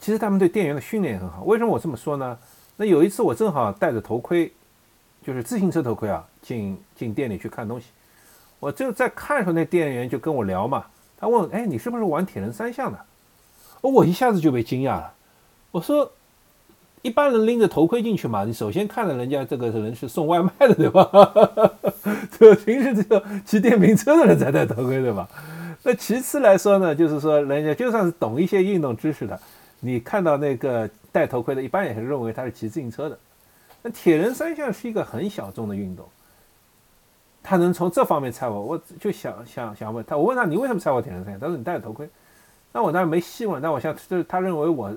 [0.00, 1.42] 其实他们对店员的训练也很好。
[1.42, 2.38] 为什么我这么说呢？
[2.78, 4.50] 那有一次我正好戴着头盔，
[5.26, 7.88] 就是自行车头盔啊，进进店里去看东西。
[8.60, 10.84] 我就在看的时候，那店员就跟我聊嘛，
[11.18, 12.98] 他问：“哎，你是不是玩铁人三项的？”，
[13.82, 15.12] 我一下子就被惊讶了。
[15.72, 16.10] 我说
[17.02, 21.10] ：“一般人拎着头盔进去嘛，你首先看了人家这个人是送外卖的，对吧？
[22.38, 25.28] 这平时只有骑电瓶车的人才戴头盔，对吧？
[25.82, 29.40] 那其次来说呢，就是说人家就算是懂一些运动知识的，
[29.80, 30.88] 你看到那个
[31.18, 33.18] 戴头盔的，一般也是认为他是骑自行车的。
[33.82, 36.08] 那铁人三项是一个很小众的运动，
[37.42, 41.40] 他能从这方面猜我，我就想想想问他，我问他你为什么猜我铁人三项？
[41.40, 42.08] 他说你戴着头盔。
[42.72, 44.96] 那我当然没细问，那我想就是他认为我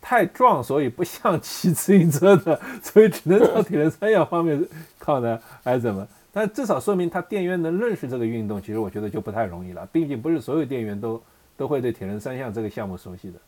[0.00, 4.64] 太壮，所以不像骑自行车的， 所以只能朝铁人三项方面
[4.96, 6.06] 靠呢，还是怎么？
[6.30, 9.84] 但至少说明他店员能认识这个运动，其实我觉得就不太容易了。
[9.90, 11.20] 毕竟不是所有店员都
[11.56, 13.38] 都会对铁人三项这个项目熟悉的。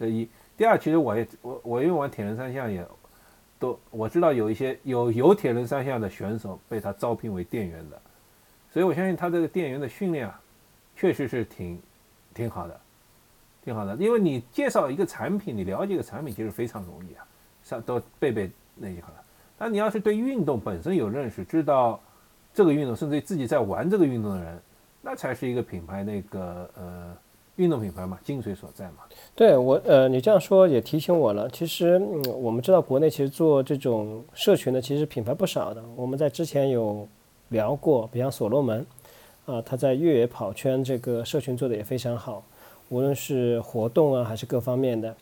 [0.00, 2.84] 这一，第二，其实我也我我因为玩铁人三项也
[3.60, 8.02] 都我知道有一些有有铁人三项的选手被他招聘为店员的，
[8.72, 10.40] 所以我相信他这个店员的训练啊，
[10.96, 11.80] 确实是挺
[12.34, 12.80] 挺好的，
[13.64, 13.94] 挺好的。
[13.96, 17.24] 因为你介绍一个产品，你了解一个产品其实非常容易啊，
[17.62, 19.14] 上都背背那就好了。
[19.56, 22.00] 但你要是对运动本身有认识，知道
[22.52, 24.60] 这个运动，甚至于自己在玩这个运动的人，
[25.02, 27.16] 那才是一个品牌那个呃
[27.58, 28.98] 运动品牌嘛，精髓所在嘛。
[29.34, 31.48] 对我呃，你这样说也提醒我了。
[31.50, 35.82] 其实，嗯，我们知道国内其实做这种社群的，其实品牌不少的。
[35.96, 37.06] 我们在之前有
[37.48, 38.86] 聊过，比方所罗门，
[39.44, 42.44] 啊，他在越野跑圈这个社群做的也非常好，
[42.90, 45.14] 无论是活动啊还是各方面的。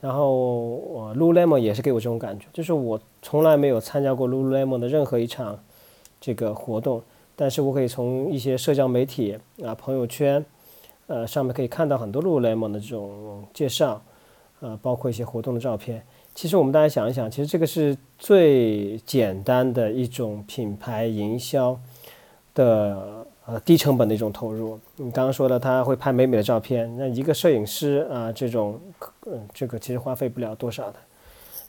[0.00, 5.58] 然后我 Lululemon 也是给我这种感觉，就是我从来没有参加过 Lululemon 的任何一场
[6.20, 7.02] 这个活动，
[7.34, 10.44] 但是我可以从一些社交媒体啊、朋友圈。
[11.10, 14.00] 呃，上面可以看到很多路雷蒙的这种介绍，
[14.60, 16.00] 呃，包括一些活动的照片。
[16.36, 21.76] 其实我们大家想一想，其实这个是最简单的一种品牌营销
[22.54, 24.78] 的呃低成本的一种投入。
[24.94, 28.80] 你刚刚说的，他会拍美美的照片，那一个摄影师啊、这种，
[29.26, 30.96] 嗯、这个其实花费不了多少的。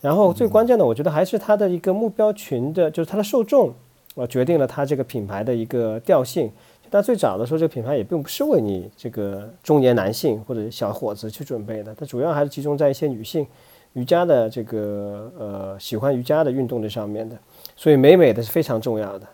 [0.01, 3.73] 然后最关键的，我觉得还是它的一个目标群的，就是它的受众，
[4.13, 6.51] 呃，决定了它这个品牌的一个调性。
[6.93, 13.47] 但最早的时候，这个品牌也并不是为你这个中年男性或者小伙子去准备的，它主要还是集中在一些女性
[13.93, 17.37] 瑜伽的这个呃喜欢瑜伽的运动这上面的，
[17.77, 19.27] 所以美美的是非常重要的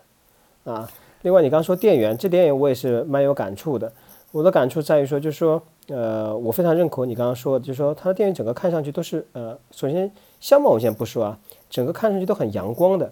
[0.72, 0.88] 啊。
[1.22, 3.92] 另外，你刚说店员，这点我也是蛮有感触的。
[4.30, 13.10] 我的感触在于说，就是说，呃，我非常认可你刚刚说的，就是说它的店员整个看上去都是呃，首先相貌我先不说啊，整个看上去都很阳光的。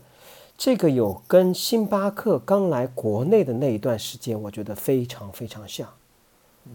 [0.56, 5.88] 这个有跟星巴克刚来国内的那一段时间，我觉得非常非常像。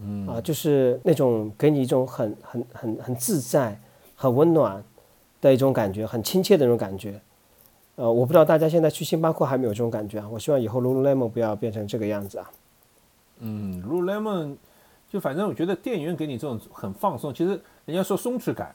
[0.00, 3.78] 嗯啊，就是那种给你一种很很很很自在、
[4.14, 4.82] 很温暖
[5.40, 7.20] 的一种感觉，很亲切的那种感觉。
[7.96, 10.28] 呃，我不知道大家现在去星巴克还没有这种感觉啊？
[10.30, 12.50] 我希望以后 Lululemon 不要变成这个样子啊。
[13.40, 14.56] 嗯，Lululemon
[15.10, 18.74] 就反正我觉得店员给你这种很放松，其实人家说松弛感，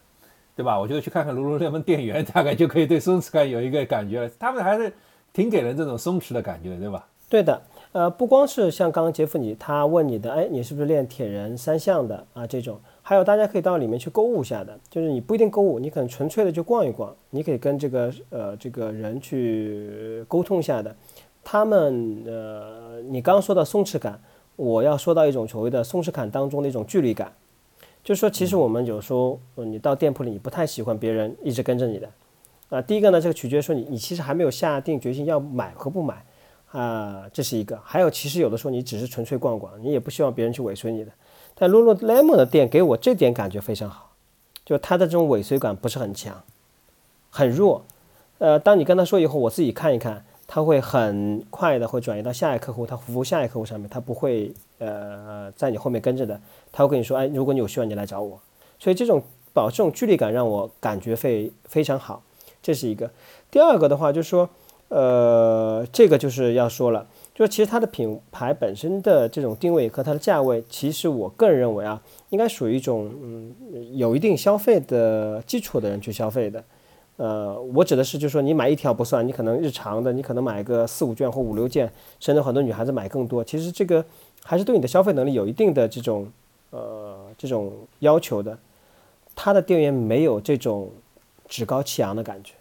[0.57, 0.77] 对吧？
[0.77, 4.29] 我觉得去看看 Lululemon 店员， 大概就可以对松弛感有一个感觉了。
[4.39, 4.91] 他们还是
[5.31, 7.07] 挺给人这种松弛的感觉，对吧？
[7.29, 7.61] 对的。
[7.93, 12.45] 呃，不光是像刚刚杰夫你他问你的，哎，你是不是练铁人三项的啊？
[12.45, 20.95] 这种，还有大家可以到里面去购物一下的，就是你不一定购物，你可能纯粹的就逛一逛，你可以跟这个呃这个人去沟通一下的。
[21.43, 24.19] 他们呃，你刚刚说到松弛感，
[24.55, 27.31] 我要说到一种所谓的松弛感当中的一种距离感，
[28.07, 32.09] 就是说，其实我们有时候你到店铺里，你不太喜欢别人一直跟着你的
[32.69, 32.81] 啊。
[32.81, 36.23] 第一个呢，这个取决于说你你其实还没有下定决心要买和不买。
[36.71, 37.77] 啊，这是一个。
[37.83, 41.11] 还有，其实有的时候你只是纯粹逛逛，你也不希望别人去尾随你的。
[41.53, 44.13] 但 Lululemon 的店给我这点感觉非常好，
[44.63, 46.41] 就它的这种尾随感不是很强，
[47.29, 47.83] 很弱。
[48.37, 56.39] 呃，当你跟他说以后，我自己看一看，他会很快的会转移到下一客户，他服务下一客户上面，他不会呃在你后面跟着的。
[56.71, 58.39] 他会跟你说，哎，如果你有需要，你来找我。
[58.79, 59.21] 所以这种
[59.53, 62.23] 保这种距离感让我感觉非非常好，
[62.63, 63.11] 这是一个。
[63.51, 64.49] 第二个的话就是说。
[64.89, 67.05] 呃，这个就是要说了，
[67.35, 73.53] 就是其实它的品牌本身的这种定位和它的价位，其实我个人认为啊，应该属于一种嗯
[73.97, 76.63] 有一定消费的基础的人去消费的。
[77.17, 84.03] 呃，我指的是，就是说你买一条不算，你可能日常的，你可能买个四五件或五六件，甚至很多女孩子买更多，其实这个
[84.43, 86.31] 还是对你的消费能力有一定的这种
[86.69, 88.57] 呃这种要求的。
[89.35, 90.89] 它的店员没有这种
[91.47, 92.53] 趾高气扬的感觉。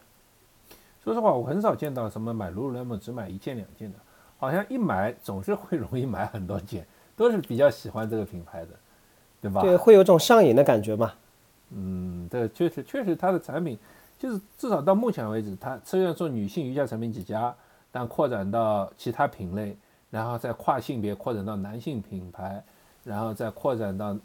[1.02, 3.98] 说实话，我很少见到什么买 Lululemon 只买一件两件的，
[4.38, 8.68] 好像一买总是会容易买很多件，都是比较喜欢这个品牌的，
[9.40, 9.60] 对吧？
[9.62, 11.12] 对，会有种上瘾的感觉嘛。
[11.70, 13.78] 嗯，对，确实确实它的产品，
[14.18, 17.54] 就是至少到目前为止，它虽然说女性瑜伽产品几家，
[17.92, 19.76] 但扩展到其他品类，
[20.10, 22.62] 然后再跨性别扩展到男性品牌，
[23.04, 24.16] 然后再扩展到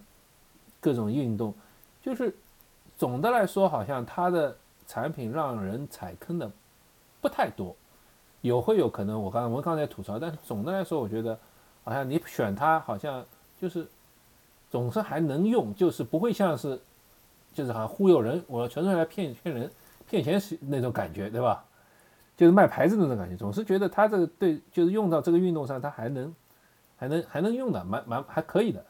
[0.80, 1.54] 各种运动，
[2.02, 2.36] 就是
[2.98, 4.56] 总的来说，好像它的
[4.88, 6.52] 产品让人踩坑的。
[7.20, 7.76] 不太多，
[8.42, 9.22] 有会有可能。
[9.22, 11.38] 我刚我刚才吐槽，但是总的来说，我觉得
[11.84, 13.24] 好像你选它，好像
[13.62, 13.88] 就是
[14.72, 16.82] 总是还能用，就是不会像是
[17.54, 19.70] 就是好像忽悠人，我纯粹来骗骗人、
[20.12, 21.64] 骗钱是那种感觉，对吧？
[22.38, 26.36] 就是卖牌子那种感觉，总是觉得它这个对，就是用到这个运动上，它还能
[26.98, 28.86] 还能还能用的，蛮蛮还可以的。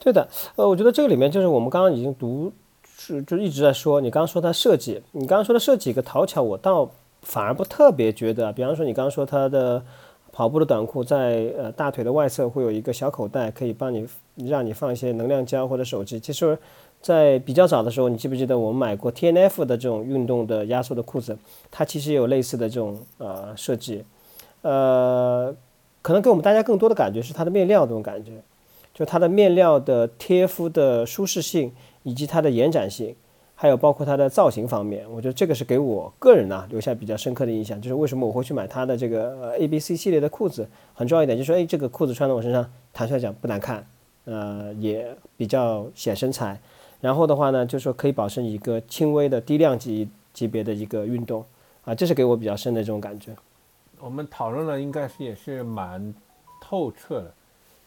[0.00, 2.50] 对的，呃，我觉得这个里面就是我们刚刚已经读
[2.96, 6.90] 是就一直在说，你刚刚说它设计，你刚刚说的设计一个讨巧，我倒。
[7.22, 9.84] 反而不特别觉得，比方说你刚刚说它的
[10.32, 16.18] 跑步的短裤在呃大腿的外侧会有一个小口袋，可以帮你让你放一些能量胶或者手机。
[16.18, 16.58] 其实，
[17.00, 21.36] 在比较早的时候，你记不记得我们买过 T N F 的这种运动的压缩的裤子？
[21.70, 24.04] 它其实也有类似的这种呃设计，
[24.62, 25.54] 呃，
[26.02, 28.32] 可能给我们大家更多的感觉是它的面料这种感觉，
[28.92, 33.14] 就它的面料的贴肤的舒适性以及它的延展性。
[33.54, 37.78] 还有包括它的造型方面，我觉得这个是给我个人呢留下比较深刻的印象。
[37.78, 43.86] 就是为什么我会去买它的这个 A B C 系列的裤子，很重要一点就是说，哎，这个裤子穿在我身上，坦率讲不难看，
[44.24, 46.58] 呃，也比较显身材。
[47.00, 51.44] 然后的话呢，就是说可以保证一个轻微的低量级级别的一个运动，
[51.84, 53.34] 啊，这是给我比较深的这种感觉。
[53.98, 56.14] 我们讨论了应该是也是蛮
[56.60, 57.34] 透彻的。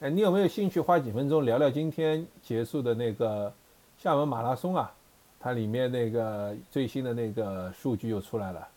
[0.02, 3.54] 哎，你有没有兴趣花几分钟聊聊今天结束的那个
[3.97, 4.91] 厦门马拉松啊？
[5.39, 8.67] 它里面那个最新的那个数据又出来了，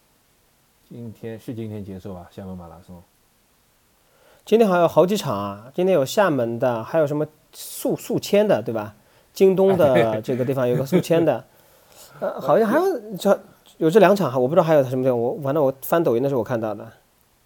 [0.88, 2.28] 今天是今天结束吧？
[2.30, 3.00] 厦门马拉松，
[4.44, 5.72] 今天还有好几场啊！
[5.74, 8.94] 今天有厦门的，还有什么宿宿迁的，对吧？
[9.36, 11.44] 京东的 这个地方有个宿迁的，
[12.18, 13.40] 呃，好像还有这
[13.76, 16.84] 有这两场哈，我不知道还有什么地方，我反正我翻抖音的时候我看到的。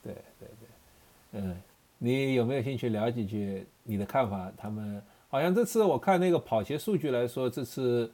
[0.03, 1.55] 对对对，嗯，
[1.99, 4.51] 你有没有兴趣聊几句你的看法？
[4.57, 8.11] 他们好像这次我看那个跑鞋数据来说，这次。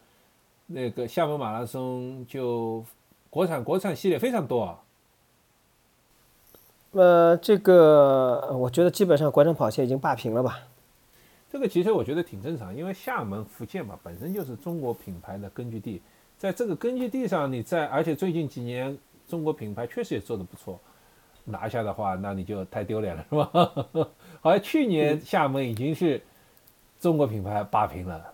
[0.69, 2.85] 那个厦门马拉松就
[3.31, 4.81] 国产国产系列非常多啊。
[6.91, 10.59] 呃，这个我觉得基本上国产跑鞋已经霸屏了吧。
[11.51, 16.03] 这个其实我觉得挺正常，因为厦门、福建嘛，本身就是中国品牌的根据地，
[16.37, 18.97] 在这个根据地上，你在而且最近几年
[19.29, 20.79] 中国品牌确实也做得不错，
[21.45, 23.51] 拿下的话那你就太丢脸了，是吧？
[24.43, 26.21] 好像去年厦门已经是
[27.01, 28.33] 中国品牌霸屏了。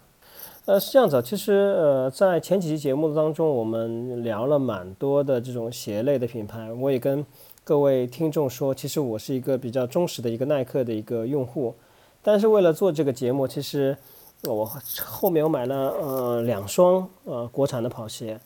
[0.64, 6.72] 呃，是这样子，其实呃，在前几期节目当中，我们聊了蛮多的这种鞋类的品牌。
[6.72, 7.24] 我也跟
[7.62, 11.74] 各位听众说，其实我是一个比较忠实的一个耐克的一个用户。
[12.22, 13.96] 但是为了做这个节目，其实
[14.44, 14.64] 我
[15.04, 18.38] 后面我买了呃两双呃国产的跑鞋，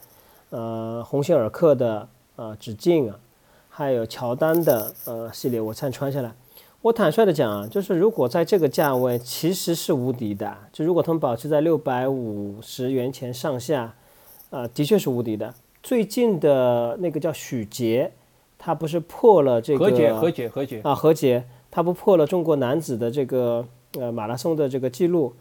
[0.51, 3.19] 呃鸿星尔克的呃止境啊，
[3.69, 6.35] 还有乔丹的呃系列，我才穿下来。
[6.83, 10.57] 我坦率的讲啊，就是如果在这个价位，其实是无敌的。
[10.73, 13.95] 就如果他们保持在六百五十元钱上下，
[14.51, 15.53] 啊，的确是无敌的。
[15.83, 18.13] 最近的那个叫许杰，
[18.57, 19.87] 他不是破了这个
[20.83, 23.67] 啊何洁，他不破了中国男子的这个
[23.99, 25.35] 呃马拉松的这个记录。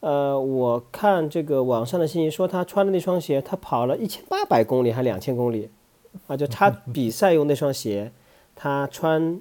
[0.00, 5.68] 呃，我看这个网上的信息说，他穿的那双鞋，他跑了一千八百公里还两千公里，
[6.26, 8.12] 啊，就他 比赛用那双鞋，
[8.54, 9.40] 他穿。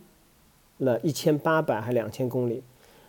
[0.79, 2.61] 了一千八百还两千公里，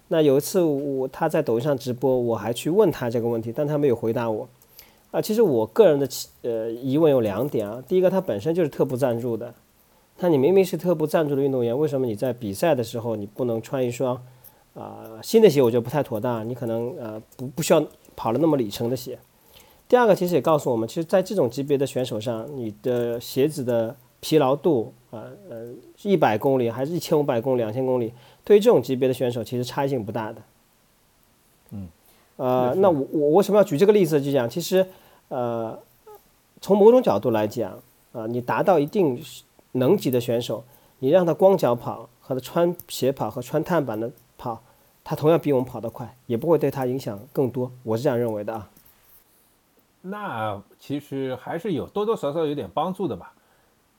[0.09, 4.49] 那有一次我他在抖音上直播，我还去问他这个问题，但他没有回答我。
[5.11, 6.09] 啊，其实我个人的
[6.41, 9.55] 呃疑问有两点啊，第一个他本身就是特步赞助的，
[10.21, 14.21] 那你明明是特步赞助的运动员，为什么你在比赛的时候你不能穿一双
[14.75, 15.63] 啊新的鞋？
[15.63, 17.85] 我觉得不太妥当，你可能呃不不需要
[18.17, 19.19] 跑了那么里程的鞋。
[19.89, 25.73] 第二个其实也告诉我们，其实在这种级别的选手上，你的鞋子的疲劳度啊呃。
[26.05, 28.13] 一百公里还是一千五百公里、两千公里，
[28.45, 30.41] 对于这种级别的选手，其实差异性不大的。
[31.73, 31.89] 嗯，
[32.37, 34.23] 呃，那我我为什么要举这个例子？
[34.23, 34.87] 就讲，其实，
[35.27, 35.77] 呃，
[36.61, 39.21] 从某种角度来讲，啊，你达到一定
[39.79, 40.65] 能级的选手，
[40.99, 44.63] 你让他光脚跑和他穿鞋跑和穿碳板的跑，
[45.03, 47.71] 他同样比我们跑得快，也不会对他影响更多。
[47.83, 48.71] 我是这样认为的啊。
[50.01, 53.33] 那其实还是有多多少少有点帮助的吧，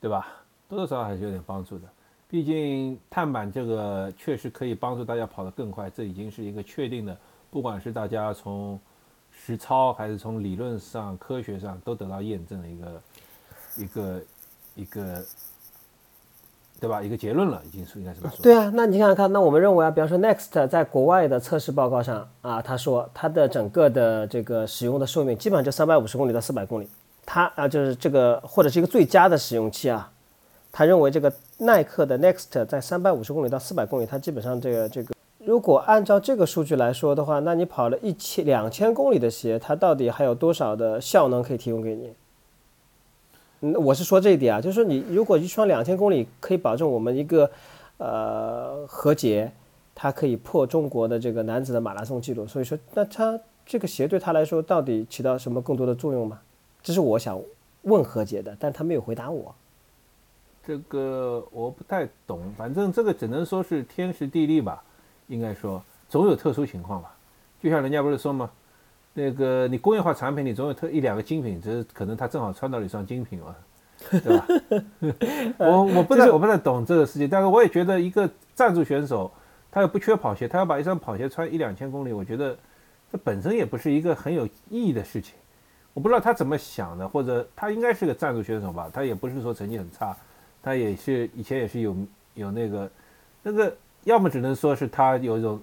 [0.00, 0.26] 对吧？
[0.68, 1.84] 多多少少还是有点帮助的，
[2.28, 7.16] 毕竟碳板这个确实可以帮助大家跑得更快，这已经是一个确定的，
[7.50, 8.78] 不管是大家从
[9.30, 13.02] 实操还是从理论上、科学上都得到验证的一个
[13.76, 14.22] 一个
[14.76, 15.24] 一个，
[16.80, 17.02] 对吧？
[17.02, 18.42] 一个结论了，已经是应该这么说。
[18.42, 26.88] 对啊，那你想想看，那我们认为啊，比方说 Next 在国外的测试报告上啊，他说它的整个的这个使用的寿命基本上就三百五十公里到四百公里，
[27.26, 30.10] 它啊就是这个或者是一个最佳的使用期啊。
[30.72, 35.12] 他认为这个耐克的 Next 在三百五十公里到四百公里，它基本上这个这个，
[35.44, 42.12] 如果按照这个数据来说的话，那你跑了一千两千公里的鞋，它到底还有多少的效能可以提供给你？
[43.60, 47.50] 嗯，我是说这一点啊，就是说你如果一双两千公里可以保证我们一个
[47.98, 49.52] 呃和解，
[49.94, 56.40] 它可以破中国的这个男子的马拉松记录，所以说那它这个鞋对他来说到底起到什么更多的作用吗？
[56.82, 57.40] 这是我想
[57.82, 59.54] 问何洁的，但他没有回答我。
[60.66, 64.82] 这个我不太懂，反正这个只能说是天时地利吧，
[65.26, 67.14] 应该说总有特殊情况吧。
[67.62, 68.50] 就像人家不是说嘛，
[69.12, 73.54] 那个你工业化产品你总有特一两个精品，只是可能他正好穿到了一双精品嘛，
[74.10, 74.46] 对吧？
[75.58, 79.30] 我我不太我不太懂这个事情，但是我也觉得一个赞助选手，
[79.70, 82.56] 他又不缺跑鞋，他要把一双跑鞋穿一两千公里，我觉得
[83.10, 85.34] 这本身也不是一个很有意义的事情。
[85.92, 90.16] 我不知道他怎么想的，或者他应该是个赞助选手吧，他也不是说成绩很差。
[90.62, 91.96] 他也是以前也是有
[92.34, 92.90] 有那个
[93.42, 95.60] 那个，要么只能说是他有一种，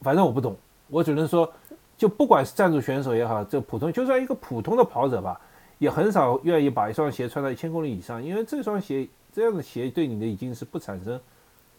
[0.00, 0.56] 反正我不懂，
[0.88, 1.52] 我只能说，
[1.98, 5.38] 就不管是赞助选手也好，这普通就算一个普通的跑者吧，
[5.78, 11.20] 也很少愿意把一双鞋穿到一千公里以上，因为这双鞋这样的鞋对你的已经是不产生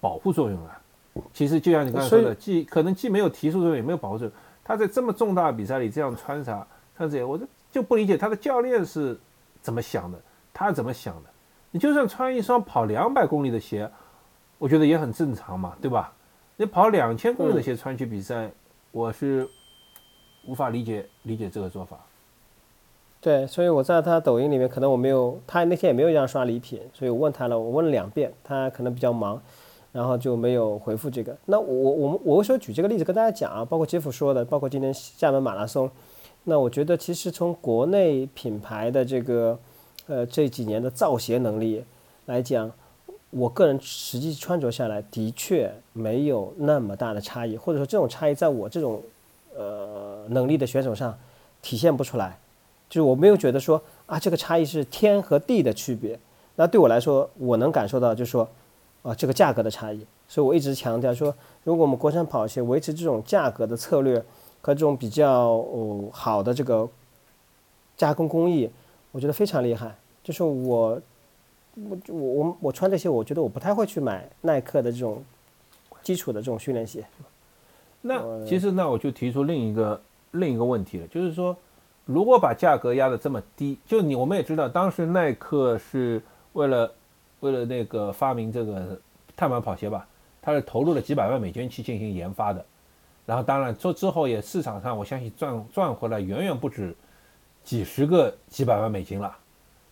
[0.02, 0.78] 保护作用了。
[1.34, 4.36] 其实就像你刚才说的，既可能既没有提速作用，也没有保护作用。
[4.64, 9.18] 他在这么重大的比赛里这样穿啥穿这些，我就就不理解他的教练是
[9.62, 10.20] 怎么想的，
[10.54, 11.30] 他怎么想的。
[11.72, 13.90] 你就算穿一双跑两百公里的鞋，
[14.58, 16.12] 我觉得也很正常嘛，对吧？
[16.58, 18.52] 你跑两千公里的鞋穿去比赛，
[18.92, 19.48] 我是
[20.50, 21.98] 无法理解理解这个做法。
[23.22, 29.42] 对，所以我在他抖音里面，可能我没有，他那天也没有让刷礼品，所以我问他了，我问了两遍，他可能比较忙，
[29.92, 31.38] 然后就没有回复这个。
[31.46, 33.64] 那我我们我为什么举这个例子跟大家讲啊？
[33.64, 35.90] 包括杰夫说的，包括今天厦门马拉松，
[36.46, 39.58] 那我觉得其实从国内品牌的这个。
[40.12, 41.84] 呃，这几年的造鞋能力
[42.26, 42.72] 来讲，
[43.30, 49.04] 我个人实际穿着下来的确没有那么大的差异，或者说这种差异在我这种
[49.56, 51.18] 呃能力的选手上
[51.62, 52.38] 体现不出来，
[52.90, 56.20] 就是我没有觉得说啊这个差异是天和地的区别。
[56.56, 58.48] 那对我来说，我能感受到就是说
[59.02, 61.34] 啊这个价格的差异，所以我一直强调说，
[61.64, 64.24] 如果我们国产跑鞋维持这种价格的策略
[64.62, 66.88] 和这种比较哦好的这个
[67.96, 68.70] 加工工艺。
[69.12, 71.02] 我觉得非常厉害，就是我，
[71.74, 75.24] 我我我我穿这些，我觉得我不太会去买耐克的这种
[76.04, 77.04] 基础的这种训练鞋。
[78.02, 81.56] 那其实那我就提出另一个另一个问题了，就是说，
[82.06, 86.22] 如果把价格压得这么低，就你我们也知道，当时耐克是
[86.54, 86.92] 为了
[87.42, 89.00] 为了那个发明这个
[89.36, 90.08] 碳板跑鞋吧，
[90.42, 92.66] 它是投入了几百万美金去进行研发的，
[93.26, 96.96] 然后当然做之后也市场上我相信赚赚回来远远不止
[97.64, 99.38] 几十个几百万美金了。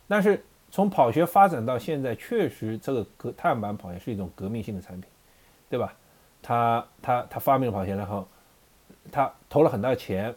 [0.07, 0.41] 但是
[0.71, 5.09] 从跑鞋发展到现在，确实这个革碳板跑鞋是一种革命性的产品，
[5.69, 5.93] 对吧？
[6.41, 8.27] 他他他发明了跑鞋，然后
[9.11, 10.33] 他投了很大钱，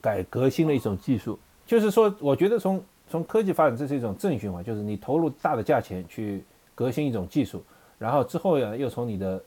[0.00, 1.38] 改革新的一种技术。
[1.66, 6.44] 就是说，我觉得从从科技发展，这是一种正循环，就是你投入大的价钱去
[6.74, 7.62] 革新一种技术，
[7.98, 9.42] 然后之后呀，又从你的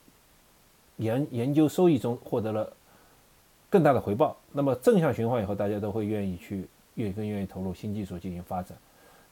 [0.97, 2.71] 研研究收益中获得了
[3.69, 4.35] 更大的回报。
[4.51, 8.77] 那么正向循环以后，大家都会愿意去越更愿意投入新技术进行发展。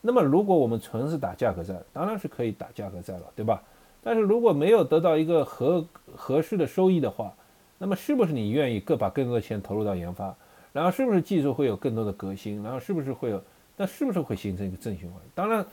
[0.02, 3.64] 那么如果我们纯是打价格战，当然是可以打价格战了，对吧？
[4.04, 5.86] 但是如果没有得到一个合
[6.16, 7.34] 合适的收益的话，
[7.78, 10.36] 那么是不是你愿意各把更多的钱投入到研发？
[10.72, 12.62] 然后是不是技术会有更多的革新？
[12.64, 13.42] 然后是不是会有？
[13.76, 15.20] 那是不是会形成一个正循环？
[15.34, 15.66] 当然，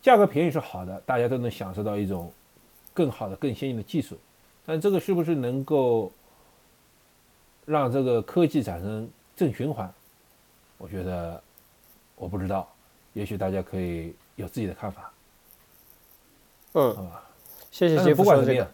[0.00, 2.32] 价格便宜是好的，大家都能享受到一种
[2.94, 4.16] 更好的、更先进的技术。
[4.64, 6.10] 但这个是不是能够
[7.64, 9.92] 让这个科技产生正循环？
[10.78, 11.42] 我觉得
[12.16, 12.68] 我不知道，
[13.12, 15.12] 也许大家可以有自己的看法。
[16.72, 17.22] 嗯，好吧。
[17.72, 18.68] 谢谢杰夫说这个。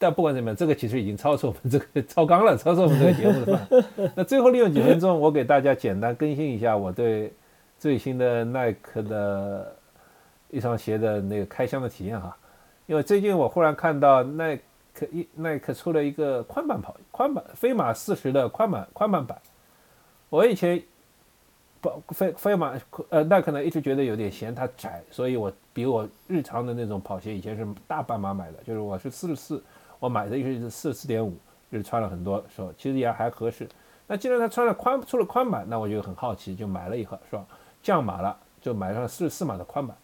[0.00, 4.12] 但不管怎么样，这个其实已经超出我们这个超纲了，超出我们这个节目的范。
[4.14, 7.32] 那最后利用几分钟，我给大家简单更新一下我对
[7.80, 9.74] 最新的耐克的
[10.50, 12.36] 一双鞋的那个开箱的体验哈。
[12.86, 14.56] 因为最近我忽然看到耐
[14.94, 19.36] 克一耐克出了一个宽版跑宽版飞马四十的宽版宽版版。
[20.28, 20.80] 我以前
[21.80, 22.74] 不飞飞马
[23.08, 29.62] 呃耐克呢一直觉得有点嫌它窄，所以我比我日常的那种跑鞋以前是大半码买的，就是我是四十四。
[30.00, 31.36] 我买的一直是四十四点五，
[31.72, 33.68] 就是穿了很多时候，其实也还合适。
[34.06, 37.44] 那既然他穿了宽出了宽版，那我就很好奇，就买了一盒，是吧？
[37.82, 39.96] 降码了，就买上四十四码的宽版。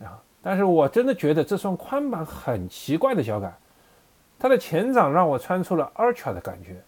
[0.00, 3.54] 啊，但是我真的觉得这双宽版很奇怪的脚感，
[4.38, 6.82] 它的前掌让我穿出了 Ultra 的感觉。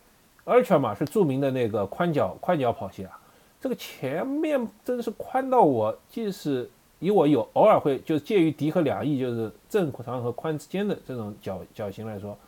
[0.47, 3.21] Ultra 嘛是著名的那个宽脚宽脚跑鞋啊，
[3.65, 6.69] 这个前面真是宽到我即使。
[7.01, 12.39] 以我有偶尔会就是介于迪和两翼，就是正长和宽之间的这种脚脚型来说，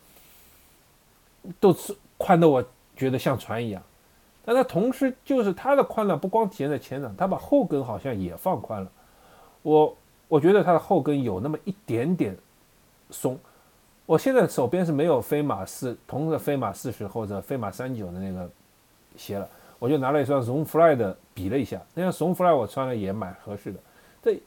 [1.61, 2.65] 都是宽的，我
[2.97, 3.83] 觉得像船一样。
[4.47, 8.91] 但它同时就是它的宽呢，不光体现在前掌，它把后跟好像也放宽了。
[9.63, 9.95] 我
[10.29, 12.35] 我觉得它的后跟有那么一点点
[13.11, 13.39] 松。
[14.07, 18.49] 我现在手边是没有飞马四同的飞马四十或者飞马三九的那个
[19.17, 19.47] 鞋了，
[19.79, 23.79] 我就拿了一双 Zoom Fly 的比了一下，那双 Zoom Fly 我穿了也蛮合适的。
[24.23, 24.41] 这，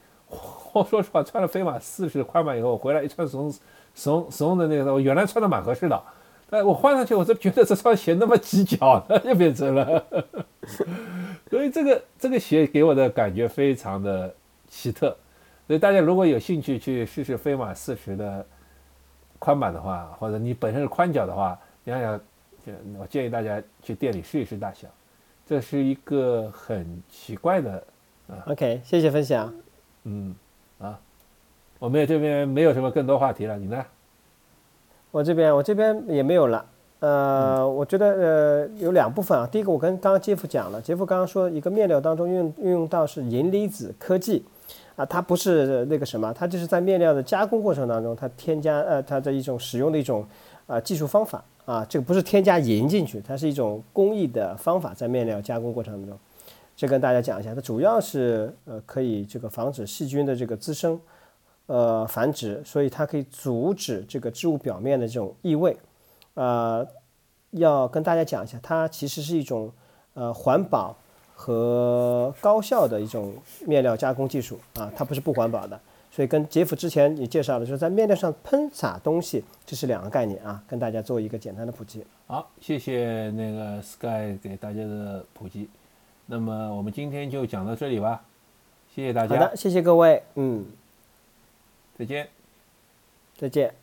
[0.72, 3.52] 我说实话，穿了飞马四十宽版以后，回来一穿松
[3.94, 6.02] 松松的那个，我原来穿的蛮合适的，
[6.48, 10.04] 但我换上去，我就觉得这双鞋那么挤脚，就变成了。
[11.50, 14.32] 所以这个这个鞋给我的感觉非常的
[14.68, 15.16] 奇特。
[15.66, 18.44] 所以大家如果有兴趣去试试飞马四十的
[19.38, 22.20] 宽版的话，或者你本身是宽脚的话，你想想，
[22.98, 24.88] 我建议大家去店里试一试大小。
[25.50, 27.82] 这是一个很奇怪的
[28.28, 28.38] 啊。
[28.46, 29.52] OK，谢谢分享。
[30.04, 30.32] 嗯，
[30.78, 30.96] 啊，
[31.80, 33.84] 我们这边没有什么更多话题了，你呢？
[35.10, 36.64] 我这边我这边也没有了。
[37.00, 39.44] 呃，我觉得呃有两部分啊。
[39.50, 44.44] 第一个，我跟刚刚杰夫讲了，杰夫刚刚说一个面料当中运运用到是银离子科技，
[44.94, 50.24] 啊，它不是那个什么，它就是在面料的加工过程当中，它添加呃它的一种使用的一种
[50.70, 56.16] 啊技术方法啊，这个不是添加银进去，它是一种工艺的方法，在面料加工过程中。
[56.76, 60.98] 这跟大家讲一下，它主要是呃可以这个防止细菌的这个滋生，
[61.66, 65.76] 呃繁殖，所以它可以阻止这个织物表面的这种异味。
[66.34, 66.86] 呃，
[67.50, 69.70] 要跟大家讲一下，它其实是一种
[70.14, 70.96] 呃环保
[71.34, 73.34] 和高效的一种
[73.66, 75.78] 面料加工技术啊，它不是不环保的。
[76.10, 82.04] 所以跟杰夫之前也介绍了，就是在面料上喷洒东西，这是两个概念啊，跟大家做一个简单的普及。
[82.26, 85.68] 好，谢谢那个 Sky 给大家的普及。
[86.26, 88.24] 那么我们今天就讲到这里吧，
[88.94, 89.36] 谢谢大家。
[89.36, 90.66] 好的，谢谢各位，嗯，
[91.96, 92.28] 再见，
[93.36, 93.79] 再见。